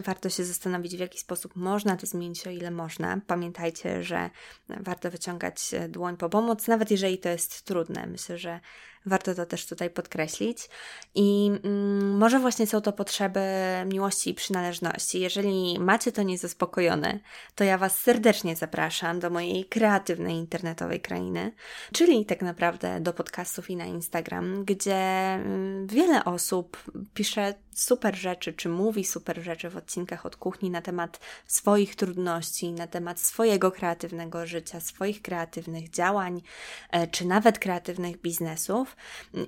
Warto 0.05 0.31
się 0.31 0.45
zastanowić, 0.45 0.97
w 0.97 1.01
jaki 1.01 1.19
sposób 1.19 1.57
można 1.57 1.97
to 1.97 2.07
zmienić, 2.07 2.47
o 2.47 2.51
ile 2.51 2.71
można. 2.71 3.21
Pamiętajcie, 3.27 4.03
że 4.03 4.31
warto 4.69 5.11
wyciągać 5.11 5.71
dłoń 5.89 6.17
po 6.17 6.29
pomoc, 6.29 6.69
nawet 6.69 6.91
jeżeli 6.91 7.19
to 7.19 7.29
jest 7.29 7.63
trudne. 7.63 8.07
Myślę, 8.07 8.39
że 8.39 8.61
Warto 9.07 9.35
to 9.35 9.47
też 9.47 9.67
tutaj 9.67 9.91
podkreślić. 9.91 10.69
I 11.15 11.51
mm, 11.65 12.19
może 12.19 12.39
właśnie 12.39 12.67
są 12.67 12.81
to 12.81 12.93
potrzeby 12.93 13.41
miłości 13.87 14.31
i 14.31 14.35
przynależności. 14.35 15.21
Jeżeli 15.21 15.79
macie 15.79 16.13
to 16.13 16.23
niezaspokojone, 16.23 17.21
to 17.55 17.65
ja 17.65 17.79
Was 17.79 17.99
serdecznie 17.99 18.57
zapraszam 18.57 19.21
do 19.21 19.31
mojej 19.31 19.65
kreatywnej 19.65 20.37
internetowej 20.37 21.01
krainy, 21.01 21.53
czyli 21.93 22.27
tak 22.27 22.43
naprawdę 22.43 23.01
do 23.01 23.13
podcastów 23.13 23.71
i 23.71 23.77
na 23.77 23.85
Instagram, 23.85 24.65
gdzie 24.65 24.97
mm, 24.97 25.87
wiele 25.87 26.25
osób 26.25 26.83
pisze 27.15 27.55
super 27.75 28.17
rzeczy, 28.17 28.53
czy 28.53 28.69
mówi 28.69 29.05
super 29.05 29.43
rzeczy 29.43 29.71
w 29.71 29.77
odcinkach 29.77 30.27
od 30.27 30.37
kuchni 30.37 30.71
na 30.71 30.83
temat 30.83 31.21
swoich 31.47 31.97
trudności, 31.97 32.73
na 32.73 32.87
temat 32.87 33.21
swojego 33.21 33.73
kreatywnego 33.73 34.47
życia, 34.47 34.81
swoich 34.81 35.23
kreatywnych 35.23 35.91
działań, 35.91 36.43
e, 36.91 37.07
czy 37.07 37.27
nawet 37.27 37.59
kreatywnych 37.59 38.21
biznesów. 38.21 38.97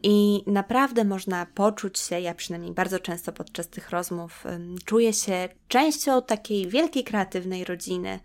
I 0.02 0.44
naprawdę 0.46 1.04
można 1.04 1.46
poczuć 1.46 1.98
się, 1.98 2.20
ja 2.20 2.34
przynajmniej 2.34 2.72
bardzo 2.72 2.98
często 2.98 3.32
podczas 3.32 3.68
tych 3.68 3.90
rozmów 3.90 4.44
czuję 4.84 5.12
się 5.12 5.48
częścią 5.68 6.22
takiej 6.22 6.68
wielkiej 6.68 7.04
kreatywnej 7.04 7.64
rodziny 7.64 8.20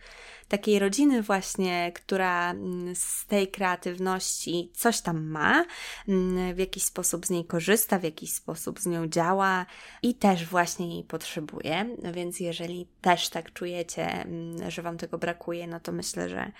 takiej 0.47 0.79
rodziny 0.79 1.21
właśnie, 1.21 1.91
która 1.95 2.51
mm, 2.51 2.95
z 2.95 3.25
tej 3.25 3.47
kreatywności 3.47 4.71
coś 4.73 5.01
tam 5.01 5.23
ma, 5.23 5.65
mm, 6.07 6.55
w 6.55 6.57
jakiś 6.57 6.83
sposób 6.83 7.25
z 7.25 7.29
niej 7.29 7.45
korzysta, 7.45 7.99
w 7.99 8.03
jakiś 8.03 8.33
sposób 8.33 8.79
z 8.79 8.85
nią 8.85 9.07
działa 9.07 9.65
i 10.03 10.15
też 10.15 10.45
właśnie 10.45 10.93
jej 10.93 11.03
potrzebuje. 11.03 11.95
Więc 12.13 12.39
jeżeli 12.39 12.87
też 13.01 13.29
tak 13.29 13.53
czujecie, 13.53 14.11
mm, 14.11 14.71
że 14.71 14.81
Wam 14.81 14.97
tego 14.97 15.17
brakuje, 15.17 15.67
no 15.67 15.79
to 15.79 15.91
myślę, 15.91 16.29
że 16.29 16.51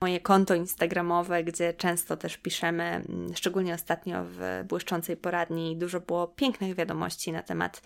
moje 0.00 0.20
konto 0.20 0.54
instagramowe, 0.54 1.44
gdzie 1.44 1.74
często 1.74 2.16
też 2.16 2.36
piszemy, 2.36 3.04
szczególnie 3.34 3.74
ostatnio 3.74 4.24
w 4.24 4.64
błyszczącej 4.68 5.16
poradni, 5.16 5.76
dużo 5.76 6.00
było 6.00 6.26
pięknych 6.26 6.74
wiadomości 6.74 7.32
na 7.32 7.42
temat 7.42 7.82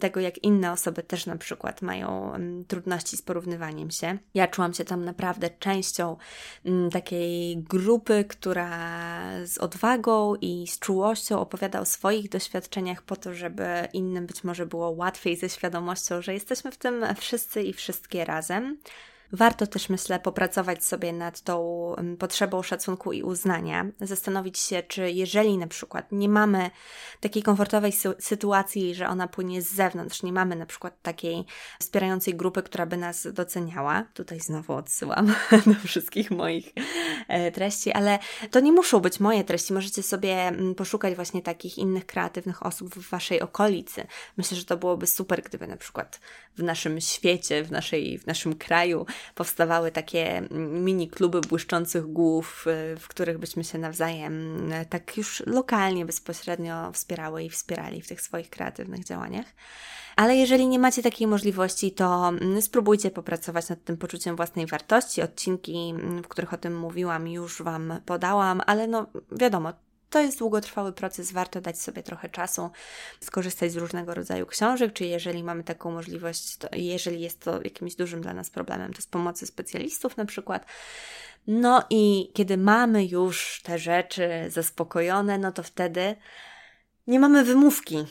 tego, 0.00 0.20
jak 0.20 0.38
inne 0.38 0.72
osoby 0.72 1.02
też 1.02 1.26
na 1.26 1.36
przykład 1.36 1.82
mają 1.82 2.32
trudności 2.68 3.16
z 3.16 3.22
porównywaniem 3.22 3.90
się. 3.90 4.18
Ja 4.34 4.48
czułam 4.48 4.74
się 4.74 4.84
tam 4.92 5.04
naprawdę 5.04 5.50
częścią 5.50 6.16
mm, 6.64 6.90
takiej 6.90 7.56
grupy, 7.56 8.24
która 8.28 8.68
z 9.46 9.58
odwagą 9.58 10.34
i 10.34 10.66
z 10.66 10.78
czułością 10.78 11.40
opowiada 11.40 11.80
o 11.80 11.84
swoich 11.84 12.28
doświadczeniach 12.28 13.02
po 13.02 13.16
to, 13.16 13.34
żeby 13.34 13.64
innym 13.92 14.26
być 14.26 14.44
może 14.44 14.66
było 14.66 14.90
łatwiej 14.90 15.36
ze 15.36 15.48
świadomością, 15.48 16.22
że 16.22 16.34
jesteśmy 16.34 16.72
w 16.72 16.76
tym 16.76 17.04
wszyscy 17.16 17.62
i 17.62 17.72
wszystkie 17.72 18.24
razem. 18.24 18.78
Warto 19.32 19.66
też, 19.66 19.88
myślę, 19.88 20.20
popracować 20.20 20.84
sobie 20.84 21.12
nad 21.12 21.40
tą 21.40 21.62
potrzebą 22.18 22.62
szacunku 22.62 23.12
i 23.12 23.22
uznania, 23.22 23.86
zastanowić 24.00 24.58
się, 24.58 24.82
czy 24.82 25.10
jeżeli 25.10 25.58
na 25.58 25.66
przykład 25.66 26.12
nie 26.12 26.28
mamy 26.28 26.70
takiej 27.20 27.42
komfortowej 27.42 27.92
sytuacji, 28.18 28.94
że 28.94 29.08
ona 29.08 29.28
płynie 29.28 29.62
z 29.62 29.72
zewnątrz, 29.72 30.22
nie 30.22 30.32
mamy 30.32 30.56
na 30.56 30.66
przykład 30.66 31.02
takiej 31.02 31.44
wspierającej 31.80 32.34
grupy, 32.34 32.62
która 32.62 32.86
by 32.86 32.96
nas 32.96 33.28
doceniała, 33.32 34.04
tutaj 34.14 34.40
znowu 34.40 34.72
odsyłam 34.72 35.34
do 35.66 35.74
wszystkich 35.84 36.30
moich 36.30 36.72
e, 37.28 37.52
treści, 37.52 37.92
ale 37.92 38.18
to 38.50 38.60
nie 38.60 38.72
muszą 38.72 39.00
być 39.00 39.20
moje 39.20 39.44
treści, 39.44 39.72
możecie 39.72 40.02
sobie 40.02 40.34
mm, 40.34 40.74
poszukać 40.74 41.14
właśnie 41.14 41.42
takich 41.42 41.78
innych 41.78 42.06
kreatywnych 42.06 42.66
osób 42.66 42.94
w 42.94 43.10
Waszej 43.10 43.40
okolicy. 43.40 44.06
Myślę, 44.36 44.56
że 44.56 44.64
to 44.64 44.76
byłoby 44.76 45.06
super, 45.06 45.42
gdyby 45.42 45.66
na 45.66 45.76
przykład 45.76 46.20
w 46.56 46.62
naszym 46.62 47.00
świecie, 47.00 47.64
w, 47.64 47.70
naszej, 47.70 48.18
w 48.18 48.26
naszym 48.26 48.54
kraju 48.54 49.06
powstawały 49.34 49.90
takie 49.90 50.42
mini 50.50 51.08
kluby 51.08 51.40
błyszczących 51.40 52.06
głów, 52.06 52.66
y, 52.94 52.96
w 52.96 53.08
których 53.08 53.38
byśmy 53.38 53.64
się 53.64 53.78
nawzajem 53.78 54.72
y, 54.72 54.86
tak 54.86 55.16
już 55.16 55.42
lokalnie, 55.46 56.06
bezpośrednio 56.06 56.92
wspierały 56.92 57.42
i 57.42 57.50
wspierali 57.50 58.02
w 58.02 58.08
tych 58.08 58.20
swoich 58.20 58.50
kreatywnych 58.50 59.04
działaniach. 59.04 59.46
Ale 60.16 60.36
jeżeli 60.36 60.66
nie 60.66 60.78
macie 60.78 61.02
takiej 61.02 61.26
możliwości, 61.26 61.92
to 61.92 62.28
mm, 62.28 62.62
spróbujcie 62.62 63.10
popracować 63.10 63.68
nad 63.68 63.84
tym 63.84 63.96
poczuciem 63.96 64.36
własnej 64.36 64.66
wartości. 64.66 65.22
Odcinki, 65.22 65.90
mm, 65.90 66.22
w 66.22 66.28
których 66.28 66.52
o 66.52 66.56
tym 66.56 66.78
mówiłam, 66.78 67.28
już 67.28 67.62
Wam 67.62 67.94
podałam, 68.06 68.62
ale 68.66 68.86
no 68.86 69.06
wiadomo, 69.32 69.72
to 70.12 70.20
jest 70.20 70.38
długotrwały 70.38 70.92
proces, 70.92 71.32
warto 71.32 71.60
dać 71.60 71.80
sobie 71.80 72.02
trochę 72.02 72.28
czasu, 72.28 72.70
skorzystać 73.20 73.72
z 73.72 73.76
różnego 73.76 74.14
rodzaju 74.14 74.46
książek, 74.46 74.92
czy 74.92 75.04
jeżeli 75.04 75.44
mamy 75.44 75.64
taką 75.64 75.90
możliwość, 75.90 76.56
jeżeli 76.72 77.20
jest 77.20 77.40
to 77.40 77.62
jakimś 77.62 77.94
dużym 77.94 78.20
dla 78.20 78.34
nas 78.34 78.50
problemem, 78.50 78.92
to 78.92 79.02
z 79.02 79.06
pomocy 79.06 79.46
specjalistów 79.46 80.16
na 80.16 80.24
przykład. 80.24 80.66
No 81.46 81.84
i 81.90 82.30
kiedy 82.34 82.56
mamy 82.56 83.06
już 83.06 83.60
te 83.62 83.78
rzeczy 83.78 84.30
zaspokojone, 84.48 85.38
no 85.38 85.52
to 85.52 85.62
wtedy 85.62 86.16
nie 87.06 87.20
mamy 87.20 87.44
wymówki. 87.44 87.96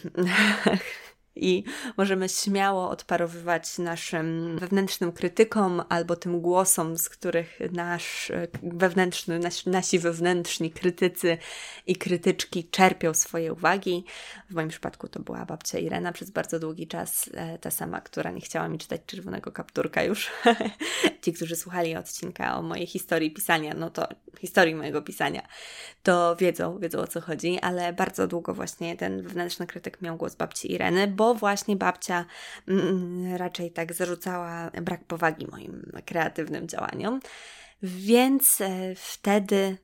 i 1.35 1.63
możemy 1.97 2.29
śmiało 2.29 2.89
odparowywać 2.89 3.77
naszym 3.77 4.57
wewnętrznym 4.59 5.11
krytykom 5.11 5.83
albo 5.89 6.15
tym 6.15 6.41
głosom, 6.41 6.97
z 6.97 7.09
których 7.09 7.59
nasz 7.71 8.31
wewnętrzny, 8.63 9.39
nasi, 9.39 9.69
nasi 9.69 9.99
wewnętrzni 9.99 10.71
krytycy 10.71 11.37
i 11.87 11.95
krytyczki 11.95 12.63
czerpią 12.63 13.13
swoje 13.13 13.53
uwagi. 13.53 14.05
W 14.49 14.53
moim 14.53 14.69
przypadku 14.69 15.07
to 15.07 15.19
była 15.19 15.45
babcia 15.45 15.79
Irena 15.79 16.11
przez 16.11 16.29
bardzo 16.29 16.59
długi 16.59 16.87
czas, 16.87 17.29
e, 17.33 17.57
ta 17.57 17.71
sama, 17.71 18.01
która 18.01 18.31
nie 18.31 18.41
chciała 18.41 18.67
mi 18.67 18.77
czytać 18.77 19.01
czerwonego 19.05 19.51
kapturka 19.51 20.03
już. 20.03 20.29
Ci, 21.21 21.33
którzy 21.33 21.55
słuchali 21.55 21.95
odcinka 21.95 22.57
o 22.57 22.61
mojej 22.61 22.87
historii 22.87 23.31
pisania, 23.31 23.73
no 23.73 23.89
to 23.89 24.07
historii 24.39 24.75
mojego 24.75 25.01
pisania, 25.01 25.47
to 26.03 26.35
wiedzą, 26.35 26.79
wiedzą 26.79 26.99
o 26.99 27.07
co 27.07 27.21
chodzi, 27.21 27.59
ale 27.59 27.93
bardzo 27.93 28.27
długo 28.27 28.53
właśnie 28.53 28.97
ten 28.97 29.21
wewnętrzny 29.21 29.67
krytyk 29.67 30.01
miał 30.01 30.17
głos 30.17 30.35
babci 30.35 30.71
Ireny, 30.71 31.07
bo 31.21 31.35
właśnie 31.35 31.75
babcia 31.75 32.25
mm, 32.67 33.35
raczej 33.35 33.71
tak 33.71 33.93
zarzucała 33.93 34.71
brak 34.81 35.03
powagi 35.03 35.47
moim 35.51 35.91
kreatywnym 36.05 36.67
działaniom. 36.67 37.19
Więc 37.83 38.61
e, 38.61 38.95
wtedy 38.95 39.77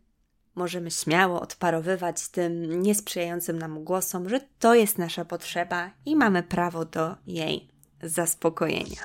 możemy 0.55 0.91
śmiało 0.91 1.41
odparowywać 1.41 2.29
tym 2.29 2.81
niesprzyjającym 2.81 3.59
nam 3.59 3.83
głosom, 3.83 4.29
że 4.29 4.39
to 4.59 4.75
jest 4.75 4.97
nasza 4.97 5.25
potrzeba 5.25 5.91
i 6.05 6.15
mamy 6.15 6.43
prawo 6.43 6.85
do 6.85 7.15
jej 7.27 7.67
zaspokojenia. 8.01 9.01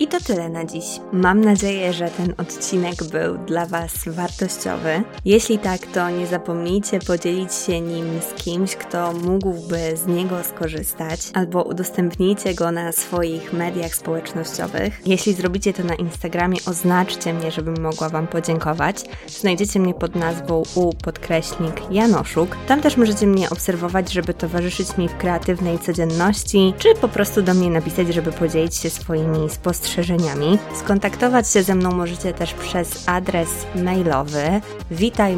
I 0.00 0.08
to 0.08 0.20
tyle 0.20 0.48
na 0.48 0.64
dziś. 0.64 0.84
Mam 1.12 1.40
nadzieję, 1.40 1.92
że 1.92 2.10
ten 2.10 2.34
odcinek 2.38 2.94
był 3.04 3.38
dla 3.38 3.66
Was 3.66 3.92
wartościowy. 4.06 5.02
Jeśli 5.24 5.58
tak, 5.58 5.86
to 5.86 6.10
nie 6.10 6.26
zapomnijcie 6.26 6.98
podzielić 6.98 7.54
się 7.54 7.80
nim 7.80 8.06
z 8.20 8.42
kimś, 8.42 8.76
kto 8.76 9.12
mógłby 9.12 9.96
z 9.96 10.06
niego 10.06 10.44
skorzystać, 10.44 11.20
albo 11.34 11.62
udostępnijcie 11.62 12.54
go 12.54 12.72
na 12.72 12.92
swoich 12.92 13.52
mediach 13.52 13.94
społecznościowych. 13.94 15.02
Jeśli 15.06 15.34
zrobicie 15.34 15.72
to 15.72 15.84
na 15.84 15.94
Instagramie, 15.94 16.58
oznaczcie 16.66 17.34
mnie, 17.34 17.50
żebym 17.50 17.82
mogła 17.82 18.08
Wam 18.08 18.26
podziękować. 18.26 18.96
Znajdziecie 19.26 19.80
mnie 19.80 19.94
pod 19.94 20.14
nazwą 20.14 20.62
u 20.74 20.92
podkreśnik 20.92 21.74
Janoszuk. 21.90 22.56
Tam 22.66 22.80
też 22.80 22.96
możecie 22.96 23.26
mnie 23.26 23.50
obserwować, 23.50 24.12
żeby 24.12 24.34
towarzyszyć 24.34 24.96
mi 24.96 25.08
w 25.08 25.16
kreatywnej 25.16 25.78
codzienności, 25.78 26.74
czy 26.78 26.94
po 26.94 27.08
prostu 27.08 27.42
do 27.42 27.54
mnie 27.54 27.70
napisać, 27.70 28.14
żeby 28.14 28.32
podzielić 28.32 28.74
się 28.76 28.90
swoimi 28.90 29.50
spostrzeżeniami 29.50 29.83
spostrzeżeniami. 29.84 30.58
Skontaktować 30.74 31.50
się 31.50 31.62
ze 31.62 31.74
mną 31.74 31.92
możecie 31.92 32.32
też 32.32 32.54
przez 32.54 33.08
adres 33.08 33.48
mailowy 33.74 34.60
witaj 34.90 35.36